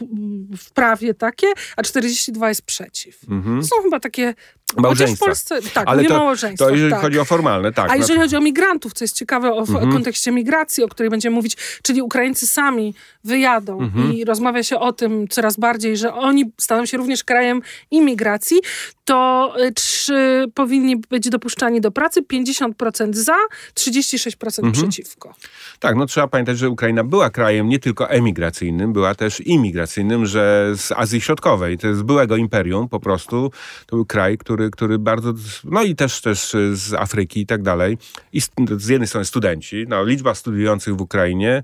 [0.57, 1.47] w prawie takie,
[1.77, 3.19] a 42% jest przeciw.
[3.29, 3.61] Mhm.
[3.61, 4.33] To są chyba takie
[4.77, 5.25] Małżeństwa.
[5.25, 6.65] w Polsce, tak, Ale to, małżeństwa.
[6.65, 7.01] To jeżeli tak.
[7.01, 7.91] chodzi o formalne, tak.
[7.91, 9.91] A jeżeli chodzi o migrantów, co jest ciekawe o, mhm.
[9.91, 14.13] kontekście migracji, o której będziemy mówić, czyli Ukraińcy sami wyjadą mhm.
[14.13, 18.57] i rozmawia się o tym coraz bardziej, że oni staną się również krajem imigracji,
[19.05, 22.21] to y, czy powinni być dopuszczani do pracy?
[22.21, 23.35] 50% za,
[23.73, 24.73] 36% mhm.
[24.73, 25.33] przeciwko.
[25.79, 30.73] Tak, no trzeba pamiętać, że Ukraina była krajem nie tylko emigracyjnym, była też imigracyjnym, że
[30.77, 33.51] z Azji Środkowej, to jest byłego imperium po prostu,
[33.85, 37.97] to był kraj, który, który bardzo, no i też, też z Afryki i tak dalej.
[38.33, 38.41] I
[38.77, 41.63] z jednej strony studenci, no liczba studiujących w Ukrainie,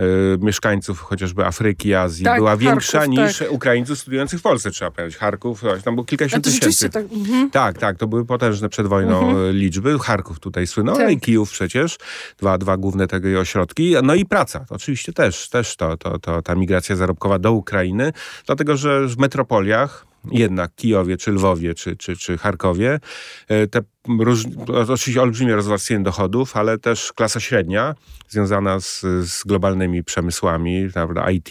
[0.00, 0.04] y,
[0.40, 3.52] mieszkańców chociażby Afryki, Azji tak, była większa Charków, niż tak.
[3.52, 5.18] Ukraińców studiujących w Polsce, trzeba powiedzieć.
[5.18, 6.90] Charków, tam było kilkadziesiąt tysięcy.
[6.90, 7.50] Tak, mhm.
[7.50, 9.56] tak, tak, to były potężne przed wojną mhm.
[9.56, 9.98] liczby.
[9.98, 11.10] Charków tutaj słynął, tak.
[11.10, 11.96] i Kijów przecież.
[12.38, 13.94] Dwa, dwa główne tego ośrodki.
[14.02, 18.12] No i praca, to oczywiście też, też to, to, to, ta migracja zarobkowa do Ukrainy,
[18.46, 23.00] dlatego że w metropoliach jednak Kijowie, czy Lwowie, czy, czy, czy Charkowie,
[23.48, 23.80] e, te
[24.18, 24.44] róż,
[24.88, 27.94] oczywiście olbrzymie rozwarstwienie dochodów, ale też klasa średnia
[28.28, 31.50] związana z, z globalnymi przemysłami, prawda, IT,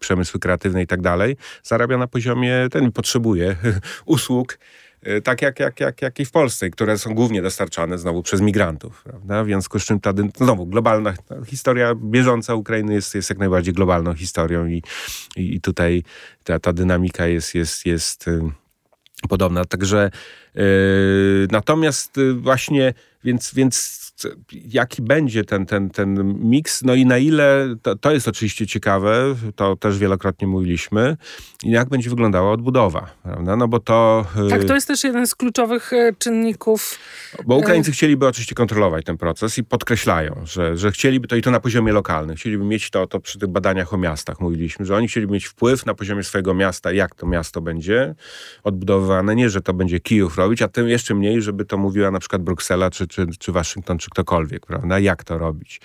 [0.00, 3.56] przemysły kreatywne i tak dalej, zarabia na poziomie, ten potrzebuje
[4.04, 4.58] usług,
[5.24, 9.02] tak jak, jak, jak, jak i w Polsce, które są głównie dostarczane znowu przez migrantów.
[9.02, 9.44] Prawda?
[9.44, 11.14] W związku z czym ta, znowu globalna
[11.46, 14.82] historia bieżąca Ukrainy jest, jest jak najbardziej globalną historią i,
[15.36, 16.02] i tutaj
[16.44, 18.40] ta, ta dynamika jest, jest, jest y,
[19.28, 19.64] podobna.
[19.64, 20.10] Także
[20.54, 20.62] yy,
[21.50, 24.03] natomiast właśnie, więc, więc
[24.52, 29.34] jaki będzie ten, ten, ten miks, no i na ile, to, to jest oczywiście ciekawe,
[29.56, 31.16] to też wielokrotnie mówiliśmy,
[31.62, 33.56] i jak będzie wyglądała odbudowa, prawda?
[33.56, 34.26] No bo to...
[34.46, 36.98] Y, tak, to jest też jeden z kluczowych y, czynników.
[37.46, 41.50] Bo Ukraińcy chcieliby oczywiście kontrolować ten proces i podkreślają, że, że chcieliby to i to
[41.50, 45.08] na poziomie lokalnym, chcieliby mieć to, to przy tych badaniach o miastach mówiliśmy, że oni
[45.08, 48.14] chcieliby mieć wpływ na poziomie swojego miasta, jak to miasto będzie
[48.64, 52.18] odbudowywane, nie, że to będzie Kijów robić, a tym jeszcze mniej, żeby to mówiła na
[52.18, 54.98] przykład Bruksela, czy, czy, czy Waszyngton, czy ktokolwiek, prawda?
[54.98, 55.80] Jak to robić?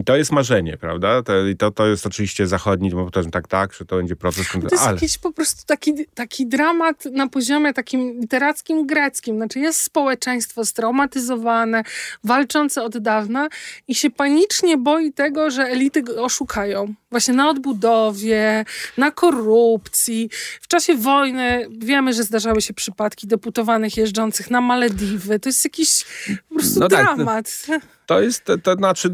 [0.00, 1.22] I to jest marzenie, prawda?
[1.22, 4.48] To, I to, to jest oczywiście zachodni, bo to tak, tak, że to będzie proces.
[4.52, 4.94] To jest ale...
[4.94, 9.36] jakiś po prostu taki, taki dramat na poziomie takim literackim, greckim.
[9.36, 11.82] Znaczy jest społeczeństwo straumatyzowane,
[12.24, 13.48] walczące od dawna
[13.88, 16.94] i się panicznie boi tego, że elity oszukają.
[17.10, 18.64] Właśnie na odbudowie,
[18.96, 20.30] na korupcji.
[20.60, 25.40] W czasie wojny wiemy, że zdarzały się przypadki deputowanych jeżdżących na Malediwy.
[25.40, 26.04] To jest jakiś
[26.48, 27.61] po prostu no dramat.
[27.66, 27.82] Tak,
[28.14, 29.10] to jest, to, to znaczy...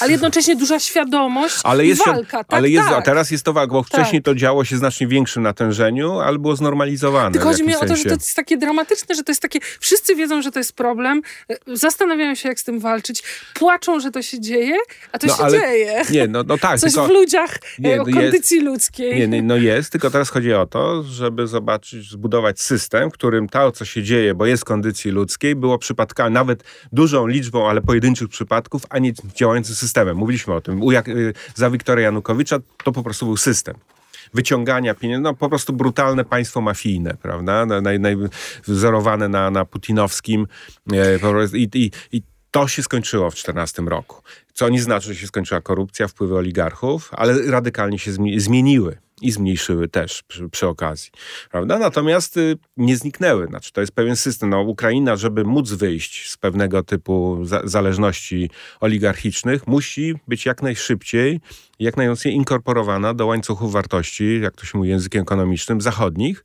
[0.00, 2.44] Ale jednocześnie duża świadomość ale jest, walka.
[2.44, 2.98] Tak, ale jest, tak.
[2.98, 4.24] a teraz jest to walka, bo wcześniej tak.
[4.24, 7.32] to działo się znacznie większym natężeniu, ale było znormalizowane.
[7.32, 9.58] Tylko chodzi mi o to, że to jest takie dramatyczne, że to jest takie...
[9.80, 11.22] Wszyscy wiedzą, że to jest problem,
[11.66, 13.22] zastanawiają się, jak z tym walczyć,
[13.54, 14.76] płaczą, że to się dzieje,
[15.12, 16.02] a to no, się ale, dzieje.
[16.10, 16.80] Nie, no, no tak.
[16.80, 19.28] Coś tylko, w ludziach, nie, o no kondycji jest, ludzkiej.
[19.28, 23.72] Nie, no jest, tylko teraz chodzi o to, żeby zobaczyć, zbudować system, w którym to,
[23.72, 28.28] co się dzieje, bo jest kondycji ludzkiej, było przypadkami, nawet dużą liczbą, ale pojedynczą pojedynczych
[28.28, 30.16] przypadków, a nie działającym systemem.
[30.16, 30.82] Mówiliśmy o tym.
[30.82, 33.74] U jak, y, za Wiktora Janukowicza to po prostu był system
[34.34, 38.16] wyciągania pieniędzy, no po prostu brutalne państwo mafijne, prawda, naj, naj,
[38.64, 40.46] wzorowane na, na putinowskim
[40.92, 41.18] e,
[41.54, 44.22] i, i, i to się skończyło w 2014 roku.
[44.54, 49.88] Co nie znaczy, że się skończyła korupcja, wpływy oligarchów, ale radykalnie się zmieniły i zmniejszyły
[49.88, 51.10] też przy, przy, okazji.
[51.50, 51.78] Prawda?
[51.78, 53.46] Natomiast y, nie zniknęły.
[53.46, 54.50] Znaczy, to jest pewien system.
[54.50, 58.50] No, Ukraina, żeby móc wyjść z pewnego typu za, zależności
[58.80, 61.40] oligarchicznych, musi być jak najszybciej
[61.78, 66.44] jak najmocniej inkorporowana do łańcuchów wartości, jak to się mówi językiem ekonomicznym, zachodnich,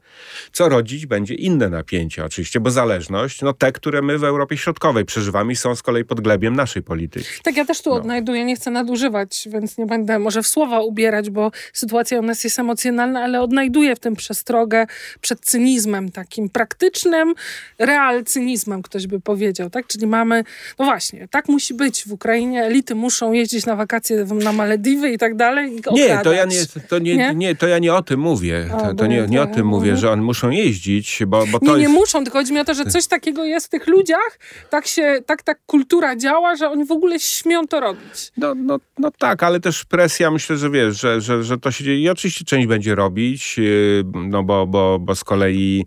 [0.52, 5.06] co rodzić będzie inne napięcia oczywiście, bo zależność, no te, które my w Europie Środkowej
[5.06, 7.28] przeżywamy są z kolei podglebiem naszej polityki.
[7.44, 7.96] Tak, ja też tu no.
[7.96, 12.44] odnajduję, nie chcę nadużywać, więc nie będę może w słowa ubierać, bo sytuacja u nas
[12.44, 14.86] jest emocjonalna, ale odnajduję w tym przestrogę
[15.22, 17.34] przed cynizmem takim praktycznym,
[17.80, 19.88] real cynizmem, ktoś by powiedział, tak?
[19.88, 20.44] Czyli mamy,
[20.80, 25.17] no właśnie, tak musi być w Ukrainie, elity muszą jeździć na wakacje na Malediwy i
[25.18, 25.82] tak dalej?
[25.92, 27.36] Nie, to ja nie, to nie, nie?
[27.36, 28.70] nie, to ja nie o tym mówię.
[28.72, 31.72] To, to nie, nie o tym mówię, że oni muszą jeździć, bo, bo to Nie,
[31.72, 31.82] jest...
[31.82, 34.40] nie muszą, tylko chodzi mi o to, że coś takiego jest w tych ludziach,
[34.70, 38.32] tak się, tak tak kultura działa, że oni w ogóle śmią to robić.
[38.38, 41.84] No, no, no tak, ale też presja, myślę, że wiesz, że, że, że to się
[41.84, 45.86] dzieje i oczywiście część będzie robić, yy, no bo, bo, bo z kolei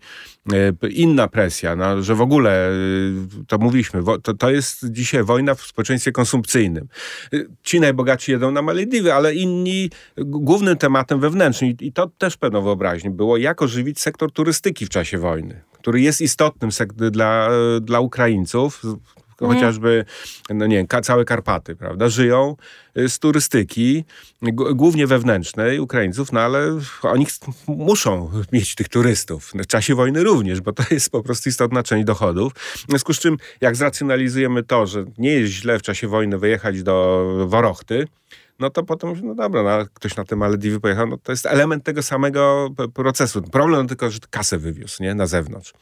[0.91, 2.73] inna presja, no, że w ogóle, e,
[3.47, 6.89] to mówiliśmy, to, to jest dzisiaj wojna w społeczeństwie konsumpcyjnym.
[7.33, 12.63] E, ci najbogatsi jedą na Malediwy, ale inni głównym tematem wewnętrznym, i to też pewną
[12.63, 16.71] wyobraźnię było, jak ożywić sektor turystyki w czasie wojny, który jest istotnym
[17.11, 18.83] dla, dla Ukraińców,
[19.41, 19.61] Mhm.
[19.61, 20.05] chociażby,
[20.51, 22.57] no nie wiem, całe Karpaty, prawda, żyją
[22.99, 24.05] y, z turystyki,
[24.75, 27.27] głównie wewnętrznej Ukraińców, no ale oni
[27.67, 29.53] muszą mieć tych turystów.
[29.55, 32.53] W czasie wojny również, bo to jest po prostu istotna część dochodów.
[32.55, 36.83] W związku z czym, jak zracjonalizujemy to, że nie jest źle w czasie wojny wyjechać
[36.83, 38.07] do Worochty,
[38.61, 41.85] no to potem, no dobra, no, ktoś na te Malediwy pojechał, no to jest element
[41.85, 43.43] tego samego procesu.
[43.43, 45.73] Problem tylko, że kasę wywiózł, nie, na zewnątrz.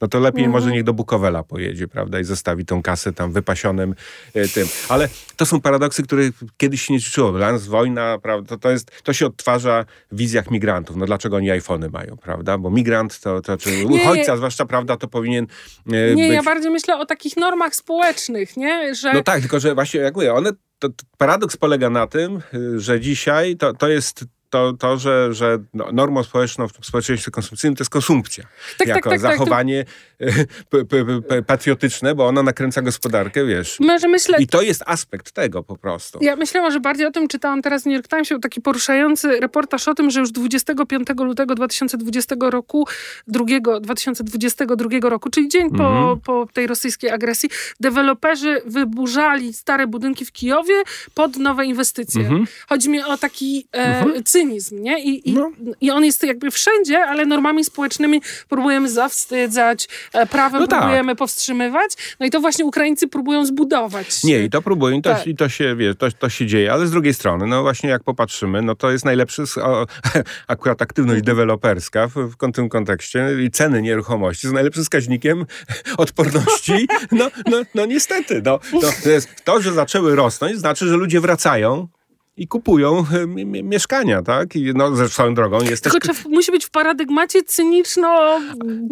[0.00, 0.52] No to lepiej mhm.
[0.52, 3.94] może niech do Bukowela pojedzie, prawda, i zostawi tą kasę tam wypasionym
[4.34, 4.68] e, tym.
[4.88, 6.22] Ale to są paradoksy, które
[6.56, 7.32] kiedyś się nie życzyło.
[7.32, 10.96] Dla nas wojna, prawda, to, to, jest, to się odtwarza w wizjach migrantów.
[10.96, 15.08] No dlaczego oni iPhony mają, prawda, bo migrant to, to czy uchodźca zwłaszcza, prawda, to
[15.08, 15.46] powinien
[15.86, 16.34] e, Nie, być...
[16.34, 19.12] ja bardziej myślę o takich normach społecznych, nie, że...
[19.12, 22.80] No tak, tylko że właśnie, jak mówię, one to, to paradoks polega na tym, y,
[22.80, 27.76] że dzisiaj to, to jest to, to że, że no, normą społeczną w społeczeństwie konsumpcyjnym
[27.76, 28.44] to jest konsumpcja.
[28.44, 29.94] Tak, tak jako tak, tak, zachowanie tak,
[31.46, 33.80] patriotyczne, bo ona nakręca gospodarkę, wiesz.
[33.80, 36.18] Może myślę, I to jest aspekt tego po prostu.
[36.22, 39.88] Ja myślę może bardziej o tym, czytałam teraz w New York Timesie taki poruszający reportaż
[39.88, 42.86] o tym, że już 25 lutego 2020 roku,
[43.26, 46.20] drugiego, 2022 roku, czyli dzień po, mhm.
[46.20, 47.50] po tej rosyjskiej agresji,
[47.80, 50.82] deweloperzy wyburzali stare budynki w Kijowie
[51.14, 52.20] pod nowe inwestycje.
[52.20, 52.46] Mhm.
[52.68, 55.04] Chodzi mi o taki e, mhm cynizm, nie?
[55.04, 55.50] I, i, no.
[55.80, 59.88] I on jest jakby wszędzie, ale normami społecznymi próbujemy zawstydzać,
[60.30, 60.80] prawem no tak.
[60.80, 61.18] próbujemy tak.
[61.18, 61.90] powstrzymywać.
[62.20, 64.24] No i to właśnie Ukraińcy próbują zbudować.
[64.24, 65.26] Nie, i to próbują, i to, tak.
[65.26, 68.02] i to się, wie, to, to się dzieje, ale z drugiej strony, no właśnie jak
[68.02, 69.86] popatrzymy, no to jest najlepszy o,
[70.48, 75.46] akurat aktywność deweloperska w, w tym kontekście i ceny nieruchomości są najlepszym wskaźnikiem
[75.96, 76.88] odporności.
[77.12, 81.20] No, no, no niestety, no, no, to, jest, to, że zaczęły rosnąć, znaczy, że ludzie
[81.20, 81.88] wracają
[82.36, 83.26] i kupują e,
[83.62, 84.56] mieszkania, tak?
[84.56, 86.16] I no, ze swoją drogą jest Tylko też...
[86.16, 88.40] Trzeba, musi być w paradygmacie cyniczno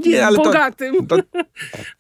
[0.07, 1.07] nie, ale bogatym.
[1.07, 1.23] To, to,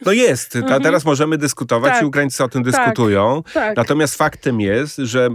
[0.05, 0.57] to jest.
[0.57, 0.82] Mhm.
[0.82, 2.03] Teraz możemy dyskutować tak.
[2.03, 2.72] i Ukraińcy o tym tak.
[2.72, 3.43] dyskutują.
[3.55, 3.76] Tak.
[3.76, 5.28] Natomiast faktem jest, że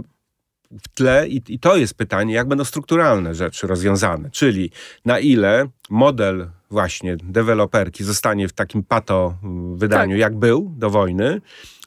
[0.70, 4.70] w tle i, i to jest pytanie, jak będą strukturalne rzeczy rozwiązane, czyli
[5.04, 9.34] na ile model właśnie deweloperki zostanie w takim pato
[9.74, 10.20] wydaniu, tak.
[10.20, 11.40] jak był do wojny,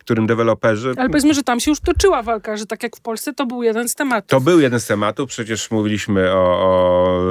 [0.04, 0.94] którym deweloperzy...
[0.98, 3.64] Ale powiedzmy, że tam się już toczyła walka, że tak jak w Polsce to był
[3.64, 4.30] jeden z tematów.
[4.30, 7.22] To był jeden z tematów, przecież mówiliśmy o, o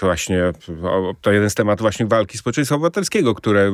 [0.00, 3.72] właśnie, o, to jeden z tematów właśnie walki społeczeństwa obywatelskiego, które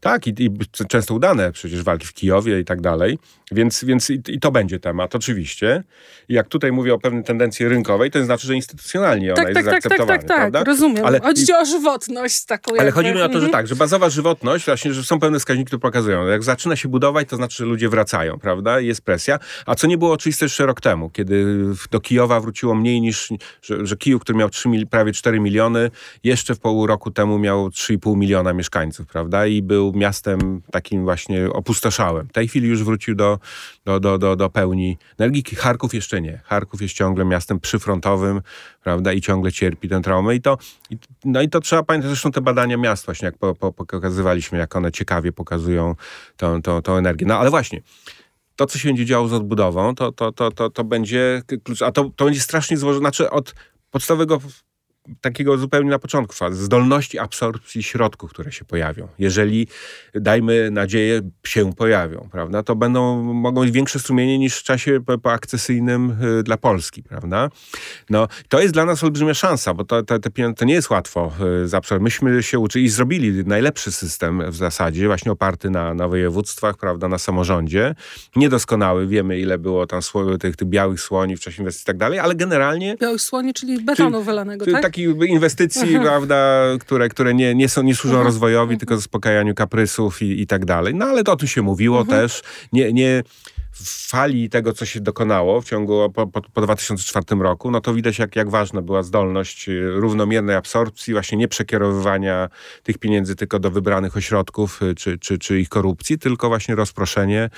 [0.00, 0.50] tak i, i
[0.88, 3.18] często udane przecież walki w Kijowie i tak dalej,
[3.52, 5.82] więc, więc i, i, to będzie temat oczywiście.
[6.28, 9.82] Jak tutaj mówię o pewnej tendencji rynkowej, to znaczy, że instytucjonalnie ona tak, jest tak,
[9.82, 11.06] tak, tak, tak, tak, rozumiem.
[11.06, 12.72] Ale, chodzi o żywotność taką.
[12.78, 13.52] Ale chodzi mi o to, że mhm.
[13.52, 17.19] tak, że bazowa żywotność, właśnie, że są pewne wskaźniki, które pokazują, jak zaczyna się budować,
[17.26, 18.80] to znaczy, że ludzie wracają, prawda?
[18.80, 19.38] Jest presja.
[19.66, 23.86] A co nie było oczywiste jeszcze rok temu, kiedy do Kijowa wróciło mniej niż, że,
[23.86, 25.90] że Kijów, który miał 3, prawie 4 miliony,
[26.24, 29.46] jeszcze w pół roku temu miał 3,5 miliona mieszkańców, prawda?
[29.46, 32.28] I był miastem takim właśnie opustoszałym.
[32.28, 33.38] W tej chwili już wrócił do,
[33.84, 35.42] do, do, do, do pełni energii.
[35.56, 36.40] Charków jeszcze nie.
[36.44, 38.40] Charków jest ciągle miastem przyfrontowym,
[38.82, 39.12] prawda?
[39.12, 40.34] I ciągle cierpi tę traumę.
[40.34, 40.58] I to,
[40.90, 44.58] i, no i to trzeba pamiętać, zresztą te badania miast właśnie, jak po, po, pokazywaliśmy,
[44.58, 45.94] jak one ciekawie pokazują
[46.36, 47.09] tą, tą, tą energię.
[47.26, 47.82] No ale właśnie,
[48.56, 51.92] to, co się będzie działo z odbudową, to, to, to, to, to będzie klucz, a
[51.92, 53.54] to, to będzie strasznie złożone, znaczy od
[53.90, 54.40] podstawowego
[55.20, 59.08] takiego zupełnie na początku fazy, zdolności absorpcji środków, które się pojawią.
[59.18, 59.66] Jeżeli,
[60.14, 66.16] dajmy nadzieję, się pojawią, prawda, to będą, mogą być większe strumienie niż w czasie poakcesyjnym
[66.40, 67.48] y, dla Polski, prawda.
[68.10, 70.18] No, to jest dla nas olbrzymia szansa, bo to, to,
[70.56, 71.32] to nie jest łatwo
[71.64, 72.04] y, zaabsorbować.
[72.04, 77.08] Myśmy się uczyli i zrobili najlepszy system w zasadzie, właśnie oparty na, na województwach, prawda,
[77.08, 77.94] na samorządzie.
[78.36, 80.00] Niedoskonały, wiemy ile było tam
[80.40, 82.96] tych, tych białych słoni w czasie inwestycji i tak dalej, ale generalnie...
[83.00, 84.89] Białych słoni, czyli betonu czyli, wylanego, tak?
[84.90, 90.22] Taki takich inwestycji, prawda, które, które nie, nie, są, nie służą rozwojowi, tylko zaspokajaniu kaprysów
[90.22, 90.94] i, i tak dalej.
[90.94, 92.20] No ale to o tym się mówiło mhm.
[92.20, 92.42] też.
[92.72, 93.22] Nie, nie
[93.72, 97.94] w fali tego, co się dokonało w ciągu po, po, po 2004 roku, no to
[97.94, 102.48] widać, jak, jak ważna była zdolność y, równomiernej absorpcji, właśnie nie przekierowywania
[102.82, 107.50] tych pieniędzy tylko do wybranych ośrodków y, czy, czy, czy ich korupcji, tylko właśnie rozproszenie.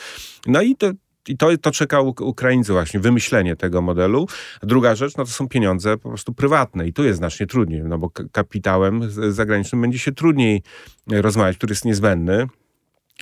[0.46, 0.90] No i to,
[1.28, 4.26] i to, to czeka Ukraińców właśnie, wymyślenie tego modelu.
[4.62, 7.98] Druga rzecz, no to są pieniądze po prostu prywatne i tu jest znacznie trudniej, no
[7.98, 10.62] bo kapitałem zagranicznym będzie się trudniej
[11.06, 12.46] rozmawiać, który jest niezbędny.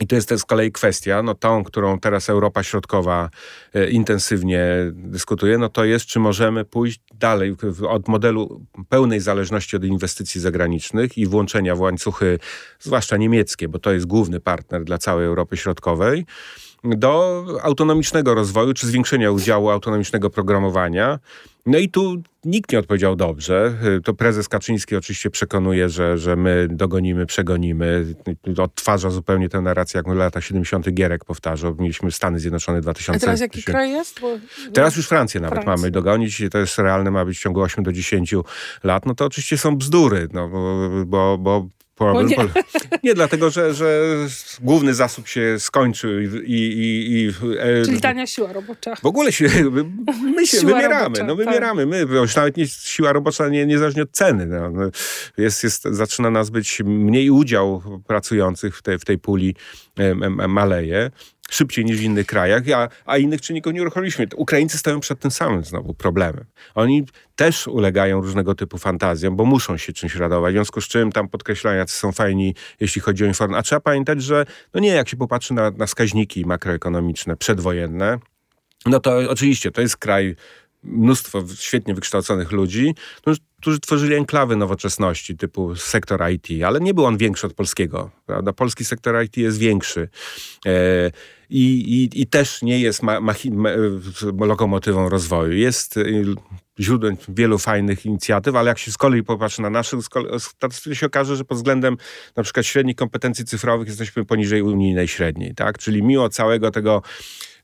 [0.00, 3.30] I to jest też z kolei kwestia, no tą, którą teraz Europa Środkowa
[3.74, 7.56] e, intensywnie dyskutuje, no to jest, czy możemy pójść dalej
[7.88, 12.38] od modelu pełnej zależności od inwestycji zagranicznych i włączenia w łańcuchy,
[12.78, 16.26] zwłaszcza niemieckie, bo to jest główny partner dla całej Europy Środkowej,
[16.84, 21.18] do autonomicznego rozwoju, czy zwiększenia udziału autonomicznego programowania.
[21.66, 23.74] No i tu nikt nie odpowiedział dobrze.
[24.04, 28.14] To prezes Kaczyński oczywiście przekonuje, że, że my dogonimy, przegonimy.
[28.58, 30.90] Odtwarza zupełnie tę narrację, jak w latach 70.
[30.92, 31.76] Gierek powtarzał.
[31.78, 33.16] Mieliśmy Stany Zjednoczone 2000.
[33.16, 34.20] A teraz jaki kraj jest?
[34.20, 34.38] Bo...
[34.72, 35.76] Teraz już Francję nawet Francja.
[35.76, 36.42] mamy dogonić.
[36.50, 38.34] To jest realne, ma być w ciągu 8 do 10
[38.84, 39.06] lat.
[39.06, 41.68] No to oczywiście są bzdury, no, bo, bo, bo
[42.00, 42.36] Problem nie.
[43.04, 44.02] nie, dlatego, że, że
[44.60, 46.26] główny zasób się skończył i...
[46.46, 47.28] i, i
[47.58, 48.96] e, Czyli tania siła robocza.
[48.96, 49.48] W ogóle się,
[50.36, 51.82] my się siła wymieramy, robocza, no wymieramy.
[51.82, 51.90] Tak.
[52.10, 54.46] My, już nawet nie, siła robocza nie, niezależnie od ceny.
[54.46, 54.70] No.
[54.70, 54.90] no.
[55.36, 59.54] Jest, jest, zaczyna nas być mniej udział pracujących w, te, w tej puli
[60.48, 61.10] maleje
[61.50, 64.26] szybciej niż w innych krajach, a, a innych czynników nie uruchomiliśmy.
[64.36, 66.44] Ukraińcy stoją przed tym samym znowu problemem.
[66.74, 67.04] Oni
[67.36, 70.52] też ulegają różnego typu fantazjom, bo muszą się czymś radować.
[70.52, 73.58] W związku z czym tam podkreślają, jacy są fajni, jeśli chodzi o informacje.
[73.58, 78.18] A trzeba pamiętać, że no nie, jak się popatrzy na, na wskaźniki makroekonomiczne przedwojenne,
[78.86, 80.36] no to oczywiście to jest kraj
[80.82, 82.94] mnóstwo świetnie wykształconych ludzi,
[83.60, 88.10] którzy tworzyli enklawy nowoczesności typu sektor IT, ale nie był on większy od polskiego.
[88.26, 88.52] Prawda?
[88.52, 90.08] Polski sektor IT jest większy.
[90.66, 90.70] E,
[91.50, 95.52] i, i, i, też nie jest ma, ma, ma, lokomotywą rozwoju.
[95.52, 96.24] Jest y,
[96.80, 99.96] źródłem wielu fajnych inicjatyw, ale jak się z kolei popatrzy na nasze
[100.38, 101.96] statystyki, się okaże, że pod względem
[102.36, 105.54] na przykład średnich kompetencji cyfrowych jesteśmy poniżej unijnej średniej.
[105.54, 105.78] Tak?
[105.78, 107.02] Czyli mimo całego tego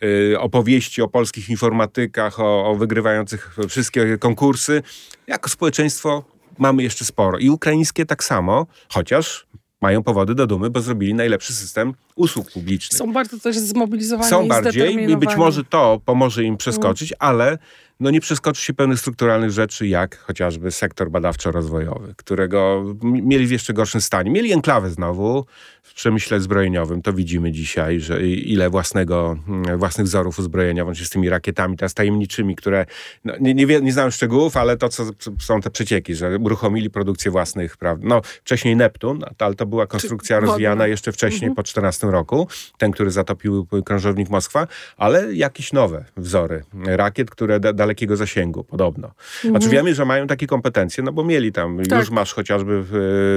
[0.03, 4.83] Y, opowieści o polskich informatykach, o, o wygrywających wszystkie konkursy.
[5.27, 6.25] Jako społeczeństwo
[6.59, 7.39] mamy jeszcze sporo.
[7.39, 9.47] I ukraińskie tak samo, chociaż
[9.81, 12.99] mają powody do dumy, bo zrobili najlepszy system usług publicznych.
[12.99, 17.17] Są bardzo też zmobilizowani Są bardziej i być może to pomoże im przeskoczyć, mm.
[17.19, 17.59] ale
[18.01, 23.73] no nie przeskoczy się pewnych strukturalnych rzeczy, jak chociażby sektor badawczo-rozwojowy, którego mieli w jeszcze
[23.73, 24.31] gorszym stanie.
[24.31, 25.47] Mieli enklawę znowu
[25.83, 27.03] w przemyśle zbrojeniowym.
[27.03, 31.95] To widzimy dzisiaj, że ile własnego, mm, własnych wzorów uzbrojenia, łącznie z tymi rakietami teraz
[31.95, 32.87] tajemniczymi, które
[33.25, 35.05] no, nie, nie, nie znam szczegółów, ale to, co
[35.41, 38.07] są te przecieki, że uruchomili produkcję własnych, prawda?
[38.09, 40.87] No, wcześniej Neptun, ale to była konstrukcja Czy rozwijana wodna.
[40.87, 41.55] jeszcze wcześniej, mhm.
[41.55, 42.49] po 14 roku.
[42.79, 44.67] Ten, który zatopił krążownik Moskwa,
[44.97, 49.09] ale jakieś nowe wzory rakiet, które da, dalekiego zasięgu, podobno.
[49.09, 49.53] Mhm.
[49.53, 51.99] Znaczy wiemy, że mają takie kompetencje, no bo mieli tam, tak.
[51.99, 52.89] już masz chociażby w,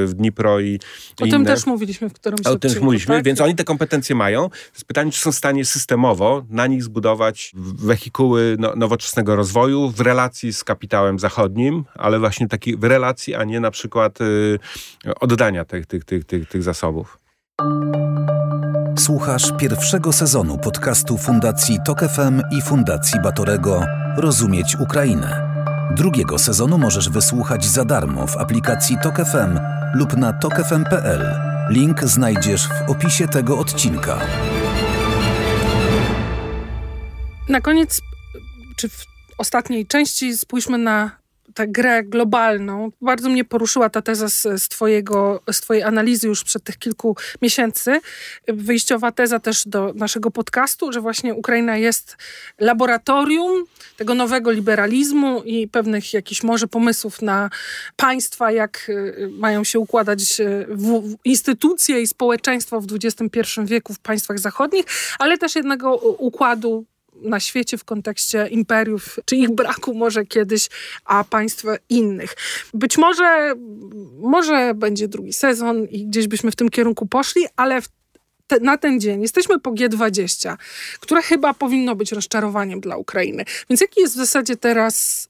[0.10, 0.80] w Dnipro i
[1.22, 1.38] O inne.
[1.38, 3.24] tym też mówiliśmy w którymś O tym mówiliśmy, tak?
[3.24, 4.50] więc oni te kompetencje mają.
[4.50, 9.90] To jest pytanie, czy są w stanie systemowo na nich zbudować wehikuły no, nowoczesnego rozwoju
[9.90, 14.60] w relacji z kapitałem zachodnim, ale właśnie taki w relacji, a nie na przykład y,
[15.20, 17.18] oddania tych, tych, tych, tych, tych zasobów.
[19.10, 23.86] Słuchasz pierwszego sezonu podcastu Fundacji Tok FM i Fundacji Batorego
[24.18, 25.54] Rozumieć Ukrainę.
[25.96, 29.60] Drugiego sezonu możesz wysłuchać za darmo w aplikacji Tok FM
[29.94, 31.36] lub na tokefm.pl.
[31.70, 34.20] Link znajdziesz w opisie tego odcinka.
[37.50, 38.02] Na koniec,
[38.76, 39.06] czy w
[39.38, 41.19] ostatniej części spójrzmy na
[41.60, 42.92] tę grę globalną.
[43.02, 47.16] Bardzo mnie poruszyła ta teza z, z, twojego, z twojej analizy już przed tych kilku
[47.42, 48.02] miesięcy.
[48.48, 52.18] Wyjściowa teza też do naszego podcastu, że właśnie Ukraina jest
[52.60, 53.66] laboratorium
[53.98, 57.50] tego nowego liberalizmu i pewnych jakichś może pomysłów na
[57.96, 63.94] państwa, jak y, mają się układać y, w, w instytucje i społeczeństwo w XXI wieku
[63.94, 64.86] w państwach zachodnich,
[65.20, 66.86] ale też jednego układu
[67.22, 70.70] na świecie w kontekście imperiów, czy ich braku może kiedyś,
[71.06, 72.36] a państw innych.
[72.74, 73.54] Być może,
[74.20, 77.82] może będzie drugi sezon i gdzieś byśmy w tym kierunku poszli, ale
[78.48, 80.56] te, na ten dzień jesteśmy po G20,
[81.00, 83.46] które chyba powinno być rozczarowaniem dla Ukrainy.
[83.70, 85.30] Więc jaki jest w zasadzie teraz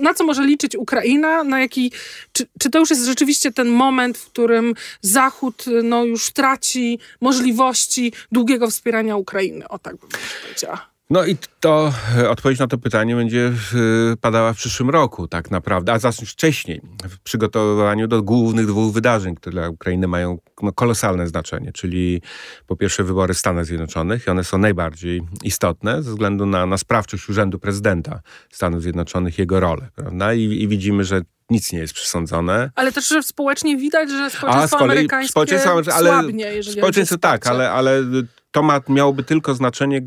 [0.00, 1.92] na co może liczyć Ukraina, na jaki,
[2.32, 8.12] czy, czy to już jest rzeczywiście ten moment, w którym Zachód no, już traci możliwości
[8.32, 10.10] długiego wspierania Ukrainy, o tak bym
[10.42, 10.95] powiedziała.
[11.10, 13.52] No i to e, odpowiedź na to pytanie będzie
[14.20, 19.34] padała w przyszłym roku, tak naprawdę, a zacząć wcześniej, w przygotowaniu do głównych dwóch wydarzeń,
[19.34, 22.22] które dla Ukrainy mają no, kolosalne znaczenie, czyli
[22.66, 26.78] po pierwsze wybory w Stanach Zjednoczonych i one są najbardziej istotne ze względu na, na
[26.78, 28.20] sprawczość urzędu prezydenta
[28.52, 30.34] Stanów Zjednoczonych, jego rolę, prawda?
[30.34, 32.70] I, i widzimy, że nic nie jest przesądzone.
[32.74, 38.02] Ale też, że społecznie widać, że społeczeństwo amerykańskie społeczeństwo, ale słabnie, Społeczeństwo tak, ale, ale
[38.50, 40.02] to ma, miałoby tylko znaczenie,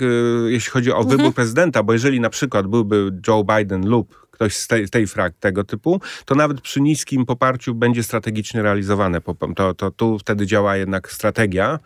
[0.47, 1.17] jeśli chodzi o mhm.
[1.17, 5.33] wybór prezydenta, bo jeżeli na przykład byłby Joe Biden lub ktoś z tej, tej frak
[5.39, 9.21] tego typu, to nawet przy niskim poparciu będzie strategicznie realizowane.
[9.55, 11.79] To, to tu wtedy działa jednak strategia.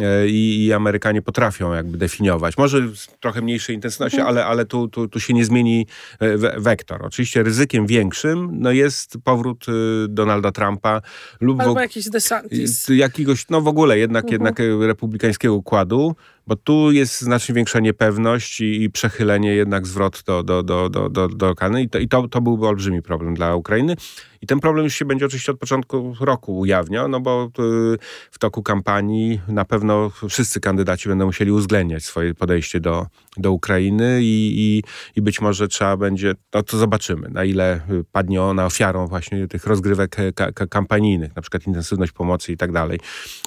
[0.00, 2.58] E, i, i, Amerykanie potrafią jakby definiować.
[2.58, 4.36] Może z trochę mniejszej intensywności, mhm.
[4.36, 5.86] ale, ale tu, tu, tu się nie zmieni
[6.20, 7.06] e, wektor.
[7.06, 9.72] Oczywiście ryzykiem większym no jest powrót e,
[10.08, 11.00] Donalda Trumpa
[11.40, 12.88] lub Albo jakiś DeSantis.
[12.88, 14.32] Jakiegoś, no w ogóle jednak, mhm.
[14.32, 16.16] jednak republikańskiego układu,
[16.46, 21.08] bo tu jest znacznie większa niepewność i, i przechylenie jednak zwrot do, do, do, do,
[21.08, 23.96] do, do I, to, i to, to byłby olbrzymi problem dla Ukrainy.
[24.42, 27.50] I ten problem już się będzie oczywiście od początku roku ujawniał, no bo
[27.94, 27.98] y,
[28.30, 34.18] w toku kampanii na pewno wszyscy kandydaci będą musieli uwzględniać swoje podejście do, do Ukrainy
[34.22, 34.82] i, i,
[35.16, 37.80] i być może trzeba będzie, no to zobaczymy, na ile
[38.12, 43.00] padnie ona ofiarą właśnie tych rozgrywek ka kampanijnych, na przykład intensywność pomocy i tak dalej.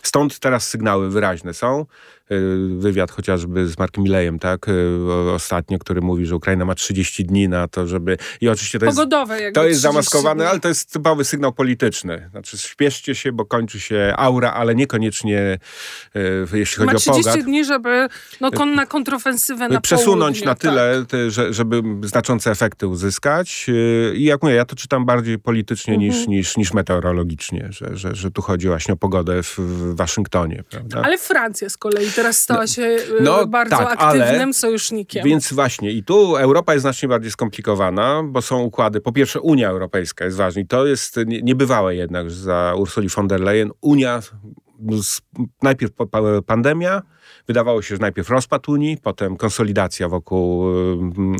[0.03, 1.85] Stąd teraz sygnały wyraźne są.
[2.31, 7.25] Y, wywiad chociażby z Markiem Milejem, tak, y, ostatnio, który mówi, że Ukraina ma 30
[7.25, 8.17] dni na to, żeby...
[8.41, 10.49] I oczywiście to Pogodowe, jest, to jest zamaskowane, dni.
[10.49, 12.29] ale to jest typowy sygnał polityczny.
[12.31, 15.57] Znaczy śpieszcie się, bo kończy się aura, ale niekoniecznie
[16.15, 17.21] y, jeśli chodzi ma o pogad.
[17.21, 18.07] 30 dni, żeby
[18.41, 21.09] no, kon, na kontrofensywę na Przesunąć na tyle, tak.
[21.09, 23.65] te, żeby znaczące efekty uzyskać.
[24.13, 26.11] I jak mówię, ja to czytam bardziej politycznie mhm.
[26.11, 30.63] niż, niż, niż meteorologicznie, że, że, że tu chodzi właśnie o pogodę w, w Waszyngtonie.
[30.69, 31.01] Prawda?
[31.03, 35.25] Ale Francja z kolei teraz stała no, się y, no, bardzo tak, aktywnym ale, sojusznikiem.
[35.25, 39.01] Więc właśnie i tu Europa jest znacznie bardziej skomplikowana, bo są układy.
[39.01, 43.41] Po pierwsze Unia Europejska jest ważna i to jest niebywałe jednak za Ursuli von der
[43.41, 43.71] Leyen.
[43.81, 44.21] Unia,
[45.61, 45.91] najpierw
[46.45, 47.01] pandemia,
[47.47, 50.65] wydawało się, że najpierw rozpad Unii, potem konsolidacja wokół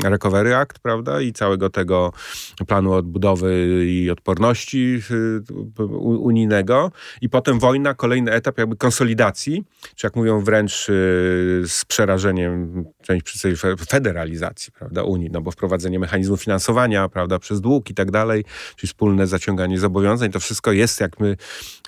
[0.04, 2.12] Recovery Act, prawda, i całego tego
[2.66, 5.00] planu odbudowy i odporności
[5.98, 10.86] unijnego i potem wojna, kolejny etap jakby konsolidacji, czy jak mówią wręcz
[11.66, 17.90] z przerażeniem część przedstawicieli federalizacji, prawda, Unii, no bo wprowadzenie mechanizmu finansowania, prawda, przez dług
[17.90, 18.44] i tak dalej,
[18.76, 21.36] czyli wspólne zaciąganie zobowiązań, to wszystko jest jakby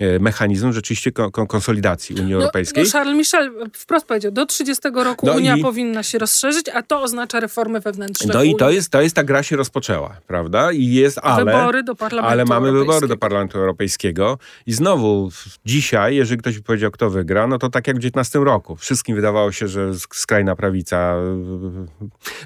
[0.01, 1.13] e, mechanizm rzeczywiście
[1.49, 2.85] konsolidacji Unii no, Europejskiej.
[2.85, 5.63] No Charles Michel wprost powiedział, do 30 roku no Unia i...
[5.63, 8.35] powinna się rozszerzyć, a to oznacza reformy wewnętrzne.
[8.35, 10.73] No i to jest, to jest, ta gra się rozpoczęła, prawda?
[10.73, 11.45] I jest, ale...
[11.45, 15.31] Wybory do Parlamentu Ale mamy wybory do Parlamentu Europejskiego i znowu
[15.65, 18.77] dzisiaj, jeżeli ktoś by powiedział, kto wygra, no to tak jak w 19 roku.
[18.77, 21.15] Wszystkim wydawało się, że skrajna prawica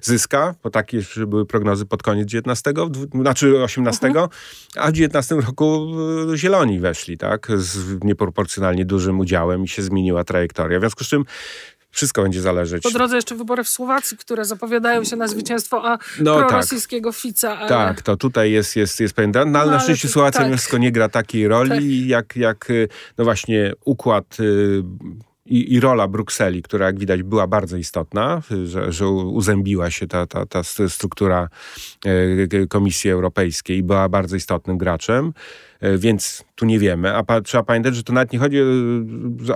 [0.03, 2.73] zyska, bo takie były prognozy pod koniec 19,
[3.15, 4.29] znaczy 18, uh -huh.
[4.77, 5.93] a w 19 roku
[6.33, 10.79] e, zieloni weszli, tak, z nieproporcjonalnie dużym udziałem i się zmieniła trajektoria.
[10.79, 11.25] W związku z czym
[11.93, 12.83] wszystko będzie zależeć.
[12.83, 16.49] Po drodze jeszcze wybory w Słowacji, które zapowiadają się na zwycięstwo a no, tak.
[16.49, 17.21] prorosyjskiego tak.
[17.21, 17.59] Fica.
[17.59, 17.69] Ale...
[17.69, 19.33] Tak, to tutaj jest, jest, jest pewien...
[19.53, 20.53] No, ale na szczęście Słowacja tak.
[20.53, 22.09] wszystko nie gra takiej roli, tak.
[22.09, 22.75] jak, jak e,
[23.19, 24.83] no właśnie układ y,
[25.47, 30.27] i, i, rola Brukseli, która jak widać była bardzo istotna, że, że uzębiła się ta,
[30.27, 31.49] ta, ta struktura
[32.05, 35.33] e, Komisji Europejskiej i była bardzo istotnym graczem,
[35.81, 37.15] e, więc tu nie wiemy.
[37.15, 38.59] A pa, trzeba pamiętać, że to nawet nie chodzi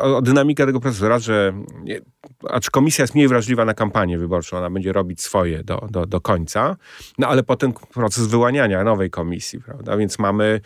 [0.00, 1.08] o, o dynamikę tego procesu.
[1.08, 1.52] Raz, że
[2.48, 6.20] acz komisja jest mniej wrażliwa na kampanię wyborczą, ona będzie robić swoje do, do, do
[6.20, 6.76] końca,
[7.18, 9.96] no ale potem proces wyłaniania nowej komisji, prawda?
[9.96, 10.60] Więc mamy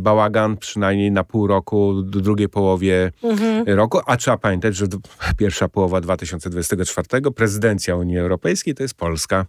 [0.00, 3.68] bałagan przynajmniej na pół roku, do drugiej połowie mhm.
[3.68, 4.86] roku, a trzeba pamiętać, że
[5.36, 9.46] pierwsza połowa 2024 prezydencja Unii Europejskiej to jest Polska.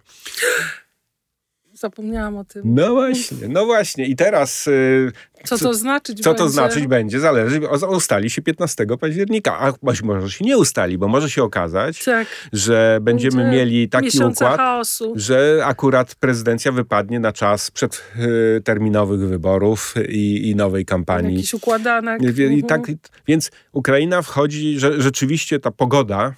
[1.80, 2.62] Zapomniałam o tym.
[2.66, 4.06] No właśnie, no właśnie.
[4.06, 4.66] I teraz.
[4.66, 5.12] Yy,
[5.44, 6.44] co to znaczyć Co będzie?
[6.44, 7.62] to znaczyć będzie, zależy.
[7.90, 9.74] Ustali się 15 października, a
[10.04, 12.28] może się nie ustali, bo może się okazać, tak.
[12.54, 15.14] że będziemy będzie mieli taki układ, chaosu.
[15.16, 21.36] że akurat prezydencja wypadnie na czas przedterminowych wyborów i, i nowej kampanii.
[21.36, 22.22] Jakiś układanek.
[22.22, 22.98] I, i tak, mhm.
[23.28, 26.34] więc Ukraina wchodzi, że rzeczywiście ta pogoda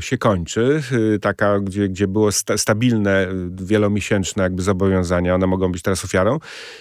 [0.00, 6.04] się kończy, y, taka, gdzie, gdzie było stabilne, wielomiesięczne jakby zobowiązania, one mogą być teraz
[6.04, 6.38] ofiarą.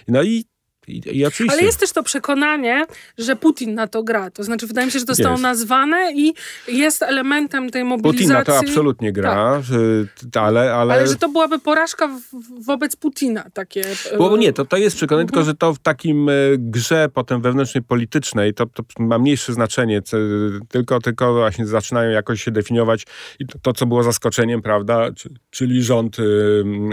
[0.07, 0.45] No i
[0.87, 2.85] i, i Ale jest też to przekonanie,
[3.17, 4.31] że Putin na to gra.
[4.31, 6.33] To znaczy, wydaje mi się, że to zostało nazwane i
[6.67, 8.27] jest elementem tej mobilizacji.
[8.27, 9.61] Putin na to absolutnie gra,
[10.31, 10.43] tak.
[10.43, 10.93] ale, ale...
[10.93, 12.21] Ale że to byłaby porażka w,
[12.65, 13.45] wobec Putina.
[13.53, 13.83] takie.
[14.17, 15.33] Bo nie, to, to jest przekonanie, mhm.
[15.33, 20.01] tylko że to w takim e, grze potem wewnętrznej, politycznej, to, to ma mniejsze znaczenie.
[20.69, 23.05] Tylko, tylko właśnie zaczynają jakoś się definiować
[23.39, 25.09] i to, to co było zaskoczeniem, prawda,
[25.49, 26.17] czyli rząd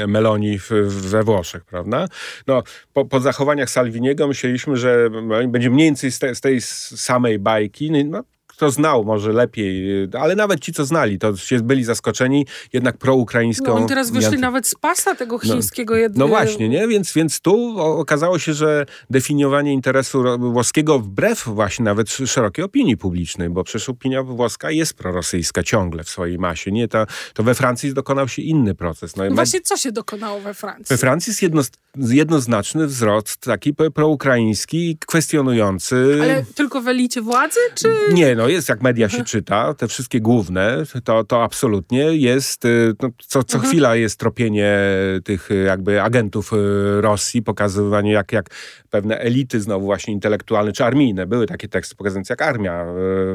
[0.08, 2.06] Meloni we Włoszech, prawda?
[2.46, 2.62] No,
[2.92, 5.10] po, po zachowaniach Salviniego myśleliśmy, że
[5.48, 7.90] będzie mniej więcej z, te, z tej samej bajki.
[7.90, 8.24] No,
[8.62, 9.84] kto znał może lepiej,
[10.20, 13.66] ale nawet ci, co znali, to się byli zaskoczeni jednak proukraińską...
[13.66, 15.40] No, oni teraz wyszli nawet z pasa tego no.
[15.40, 16.24] chińskiego no, jednego.
[16.24, 16.88] No właśnie, nie?
[16.88, 23.50] Więc, więc tu okazało się, że definiowanie interesu włoskiego wbrew właśnie nawet szerokiej opinii publicznej,
[23.50, 26.88] bo przecież opinia włoska jest prorosyjska ciągle w swojej masie, nie?
[26.88, 29.16] To, to we Francji dokonał się inny proces.
[29.16, 30.86] No, właśnie co się dokonało we Francji?
[30.88, 31.62] We Francji jest jedno,
[31.96, 36.18] jednoznaczny wzrost taki proukraiński, kwestionujący...
[36.22, 37.88] Ale tylko w elicie władzy, czy...
[38.12, 42.94] Nie, no jest, jak media się czyta, te wszystkie główne, to, to absolutnie jest, y,
[43.02, 43.70] no, co, co mhm.
[43.70, 44.78] chwila jest tropienie
[45.24, 46.56] tych y, jakby agentów y,
[47.00, 48.50] Rosji, pokazywanie jak, jak
[48.90, 52.86] pewne elity znowu właśnie intelektualne czy armijne, były takie teksty pokazujące jak armia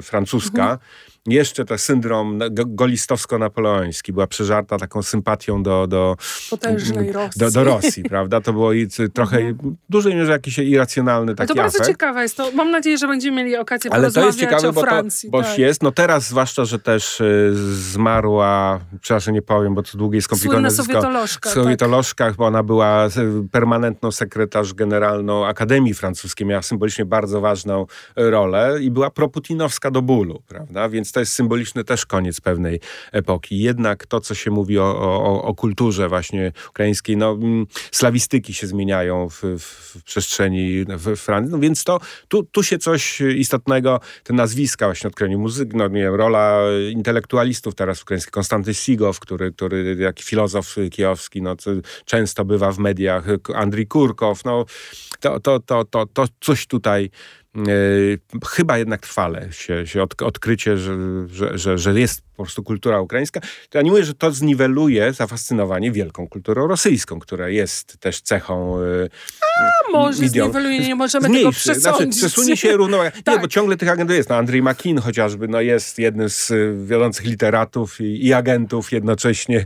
[0.01, 0.79] francuska, mhm
[1.27, 6.15] jeszcze ten syndrom golistowsko-napoleoński była przeżarta taką sympatią do, do,
[6.49, 7.39] Potężnej Rosji.
[7.39, 8.41] Do, do Rosji, prawda?
[8.41, 8.71] To było
[9.13, 9.75] trochę mhm.
[9.87, 11.89] w dużej mierze jakiś irracjonalny taki to bardzo afekt.
[11.89, 12.37] ciekawe jest.
[12.37, 15.57] To mam nadzieję, że będziemy mieli okazję Ale to jest ciekawe, bo, to, bo tak.
[15.57, 20.21] jest, no teraz zwłaszcza, że też y, zmarła, przepraszam nie powiem, bo to długie i
[20.21, 21.49] skomplikowane Słynna sowietolożka.
[21.49, 22.35] Sowietolożka, tak.
[22.35, 23.07] bo ona była
[23.51, 30.41] permanentną sekretarz generalną Akademii Francuskiej, miała symbolicznie bardzo ważną rolę i była proputinowska do bólu,
[30.47, 30.89] prawda?
[30.89, 32.79] Więc to jest symboliczny też koniec pewnej
[33.11, 33.59] epoki.
[33.59, 38.67] Jednak to, co się mówi o, o, o kulturze właśnie ukraińskiej, no, mm, slawistyki się
[38.67, 44.33] zmieniają w, w przestrzeni w Francji, no więc to, tu, tu się coś istotnego, te
[44.33, 45.37] nazwiska właśnie odkryli.
[45.37, 46.61] Muzyk, no nie wiem, rola
[46.91, 51.55] intelektualistów teraz ukraińskich, Konstanty Sigow, który, który jak filozof kijowski, no,
[52.05, 54.65] często bywa w mediach, Andrii Kurkow, no,
[55.19, 57.09] to, to, to, to, to coś tutaj
[58.45, 60.97] chyba jednak trwale się, się od, odkrycie, że,
[61.27, 65.13] że, że, że jest po prostu kultura ukraińska, to ja nie mówię, że to zniweluje
[65.13, 68.77] zafascynowanie wielką kulturą rosyjską, która jest też cechą
[69.87, 71.43] A może zniweluje, nie możemy Zmniejszy.
[71.43, 72.15] tego przesądzić.
[72.15, 73.11] Znaczy, przesunie się równowaga.
[73.23, 73.35] tak.
[73.35, 74.29] Nie, bo ciągle tych agentów jest.
[74.29, 76.53] No, Andrzej Makin chociażby no, jest jednym z
[76.87, 79.65] wiodących literatów i, i agentów jednocześnie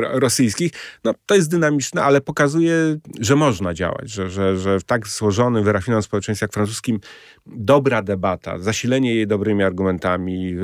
[0.00, 0.72] rosyjskich.
[1.04, 5.64] No, to jest dynamiczne, ale pokazuje, że można działać, że, że, że w tak złożonym,
[5.64, 7.00] wyrafinowanym społeczeństwie jak francuskim
[7.46, 10.56] dobra debata, zasilenie jej dobrymi argumentami,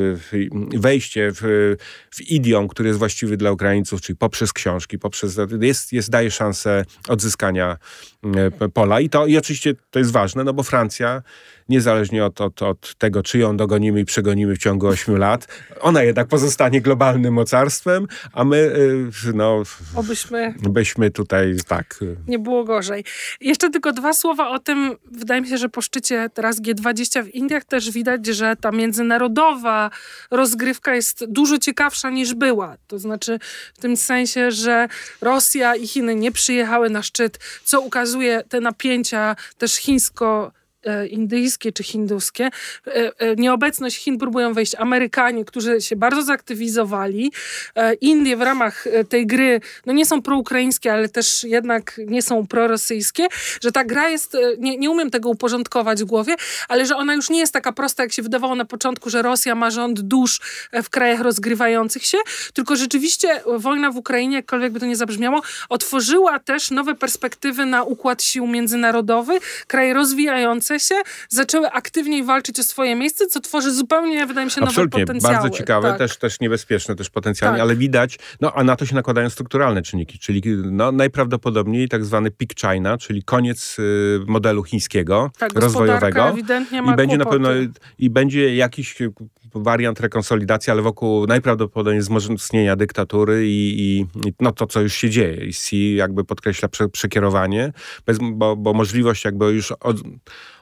[0.74, 1.40] wejście w,
[2.10, 6.84] w idiom, który jest właściwy dla Ukraińców, czyli poprzez książki, poprzez jest, jest daje szansę
[7.08, 7.76] odzyskania
[8.60, 9.00] e, pola.
[9.00, 11.22] I to i oczywiście to jest ważne, no bo Francja
[11.68, 15.48] niezależnie od, od, od tego, czy ją dogonimy i przegonimy w ciągu 8 lat,
[15.80, 18.56] ona jednak pozostanie globalnym mocarstwem, a my
[19.26, 19.62] y, no,
[19.94, 21.98] Obyśmy byśmy tutaj tak.
[22.02, 23.04] Y, nie było gorzej.
[23.40, 24.96] Jeszcze tylko dwa słowa o tym.
[25.04, 29.90] Wydaje mi się, że po szczycie teraz G20 w Indiach też widać, że ta międzynarodowa
[30.30, 32.76] rozgrywka jest dużo ciekawsza niż była.
[32.86, 33.38] To znaczy
[33.74, 34.88] w tym sensie, że
[35.20, 40.52] Rosja i Chiny nie przyjechały na szczyt, co ukazuje te napięcia też chińsko
[41.10, 42.50] indyjskie czy hinduskie.
[42.86, 47.32] E, e, nieobecność Chin próbują wejść Amerykanie, którzy się bardzo zaktywizowali.
[48.00, 53.26] Indie w ramach tej gry no nie są proukraińskie, ale też jednak nie są prorosyjskie,
[53.60, 56.34] że ta gra jest, nie, nie umiem tego uporządkować w głowie,
[56.68, 59.54] ale że ona już nie jest taka prosta, jak się wydawało na początku, że Rosja
[59.54, 60.40] ma rząd dusz
[60.82, 62.18] w krajach rozgrywających się,
[62.54, 67.82] tylko rzeczywiście wojna w Ukrainie, jakkolwiek by to nie zabrzmiało, otworzyła też nowe perspektywy na
[67.82, 70.94] układ sił międzynarodowy, kraje rozwijające procesie
[71.28, 75.00] zaczęły aktywniej walczyć o swoje miejsce, co tworzy zupełnie, wydaje mi się, Absolutnie.
[75.00, 75.34] nowe potencjały.
[75.34, 75.98] Bardzo ciekawe, tak.
[75.98, 77.62] też, też niebezpieczne, też potencjalnie, tak.
[77.62, 82.30] ale widać, no a na to się nakładają strukturalne czynniki, czyli no, najprawdopodobniej tak zwany
[82.30, 86.34] peak China, czyli koniec y, modelu chińskiego, tak, rozwojowego.
[86.36, 87.16] I będzie kłopoty.
[87.16, 87.48] na pewno
[87.98, 88.96] i będzie jakiś
[89.54, 94.06] wariant rekonsolidacji, ale wokół najprawdopodobniej wzmocnienia dyktatury i, i,
[94.40, 95.44] no to, co już się dzieje.
[95.44, 97.72] I Xi jakby podkreśla prze, przekierowanie,
[98.06, 99.96] bez, bo, bo możliwość jakby już od,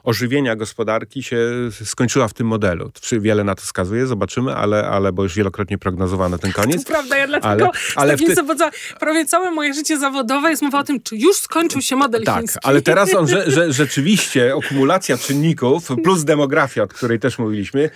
[0.03, 1.37] ożywienia gospodarki się
[1.85, 2.91] skończyła w tym modelu.
[3.11, 6.83] Wiele na to wskazuje, zobaczymy, ale, ale bo już wielokrotnie prognozowano ten koniec.
[6.83, 8.35] To prawda, ja dlatego ale, ale ty...
[8.99, 12.37] prawie całe moje życie zawodowe jest mowa o tym, czy już skończył się model tak,
[12.39, 12.59] chiński.
[12.63, 17.89] ale teraz on, że, że rzeczywiście akumulacja czynników plus demografia, o której też mówiliśmy,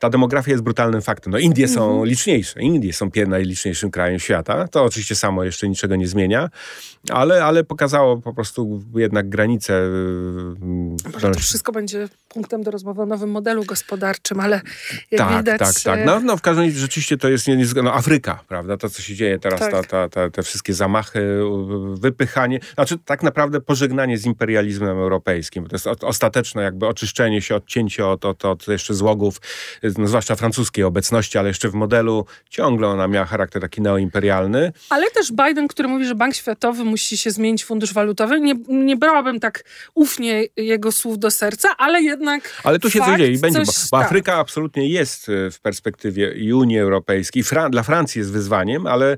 [0.00, 1.32] ta demografia jest brutalnym faktem.
[1.32, 2.04] No Indie są mhm.
[2.04, 2.60] liczniejsze.
[2.60, 4.68] Indie są najliczniejszym krajem świata.
[4.68, 6.50] To oczywiście samo jeszcze niczego nie zmienia,
[7.10, 9.82] ale, ale pokazało po prostu jednak granice.
[11.12, 14.60] Może to wszystko będzie punktem do rozmowy o nowym modelu gospodarczym, ale
[15.10, 15.58] jak tak, widać...
[15.58, 17.46] Tak, tak, no, no w każdym razie rzeczywiście to jest
[17.82, 18.76] no, Afryka, prawda?
[18.76, 19.70] To, co się dzieje teraz, tak.
[19.70, 21.40] ta, ta, ta, te wszystkie zamachy,
[21.94, 25.66] wypychanie, znaczy tak naprawdę pożegnanie z imperializmem europejskim.
[25.66, 29.40] To jest ostateczne jakby oczyszczenie się, odcięcie od, od, od jeszcze złogów
[29.98, 34.72] no, zwłaszcza francuskiej obecności, ale jeszcze w modelu ciągle ona miała charakter taki neoimperialny.
[34.90, 38.96] Ale też Biden, który mówi, że Bank Światowy musi się zmienić, fundusz walutowy, nie, nie
[38.96, 39.64] brałabym tak
[39.94, 42.19] ufnie jego słów do serca, ale jednak
[42.64, 46.54] Ale tu się coś dzieje i będzie, bo, bo Afryka absolutnie jest e, w perspektywie
[46.56, 49.16] Unii Europejskiej, Fra dla Francji jest wyzwaniem, ale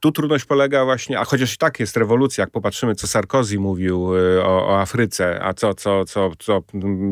[0.00, 4.16] tu trudność polega właśnie, a chociaż i tak jest rewolucja, jak popatrzymy, co Sarkozy mówił
[4.16, 6.62] e, o, o Afryce, a co, co, co, co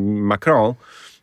[0.03, 0.73] Macron,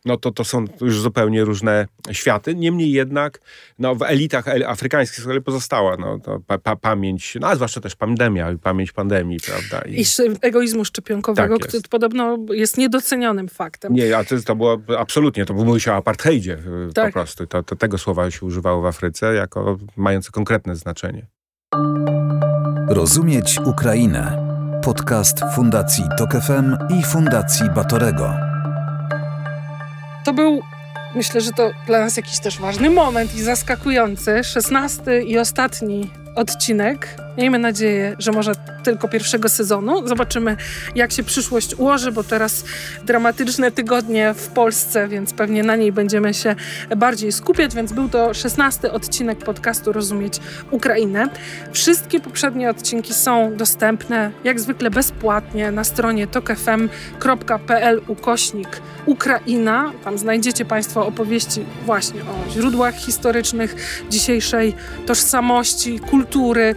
[0.04, 2.54] no to to są już zupełnie różne światy.
[2.54, 3.40] Niemniej jednak
[3.78, 8.92] no, w elitach afrykańskich pozostała no, pa, pa, pamięć, no a zwłaszcza też pandemia, pamięć
[8.92, 9.88] pandemii, prawda?
[9.88, 10.04] I, I
[10.42, 13.94] egoizmu szczepionkowego, tak który podobno jest niedocenionym faktem.
[13.94, 17.06] Nie, a to, to było absolutnie, to mówiło się o apartheidzie y, tak.
[17.06, 17.46] po prostu.
[17.46, 21.26] To, to, tego słowa się używało w Afryce jako mające konkretne znaczenie.
[22.88, 24.50] Rozumieć Ukrainę.
[24.84, 28.49] Podcast Fundacji Tok FM i Fundacji Batorego.
[30.30, 30.62] To był,
[31.14, 37.16] myślę, że to dla nas jakiś też ważny moment i zaskakujący, szesnasty i ostatni odcinek.
[37.40, 40.08] Miejmy nadzieję, że może tylko pierwszego sezonu.
[40.08, 40.56] Zobaczymy,
[40.94, 42.64] jak się przyszłość ułoży, bo teraz
[43.04, 46.56] dramatyczne tygodnie w Polsce, więc pewnie na niej będziemy się
[46.96, 47.74] bardziej skupiać.
[47.74, 51.28] Więc był to szesnasty odcinek podcastu Rozumieć Ukrainę.
[51.72, 59.92] Wszystkie poprzednie odcinki są dostępne, jak zwykle bezpłatnie, na stronie tokefm.pl ukośnik Ukraina.
[60.04, 64.74] Tam znajdziecie Państwo opowieści właśnie o źródłach historycznych dzisiejszej
[65.06, 66.74] tożsamości, kultury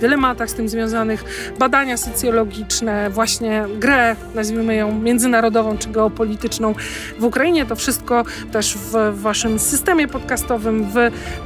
[0.00, 1.24] dylematach z tym związanych,
[1.58, 6.74] badania socjologiczne, właśnie grę, nazwijmy ją międzynarodową czy geopolityczną
[7.18, 7.66] w Ukrainie.
[7.66, 10.96] To wszystko też w waszym systemie podcastowym, w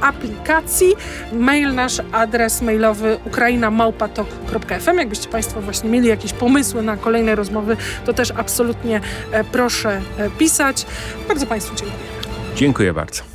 [0.01, 0.93] aplikacji.
[1.33, 4.97] Mail nasz, adres mailowy ukrainamałpatok.fm.
[4.97, 9.01] Jakbyście Państwo właśnie mieli jakieś pomysły na kolejne rozmowy, to też absolutnie
[9.31, 10.85] e, proszę e, pisać.
[11.27, 11.99] Bardzo Państwu dziękuję.
[12.55, 13.34] Dziękuję bardzo.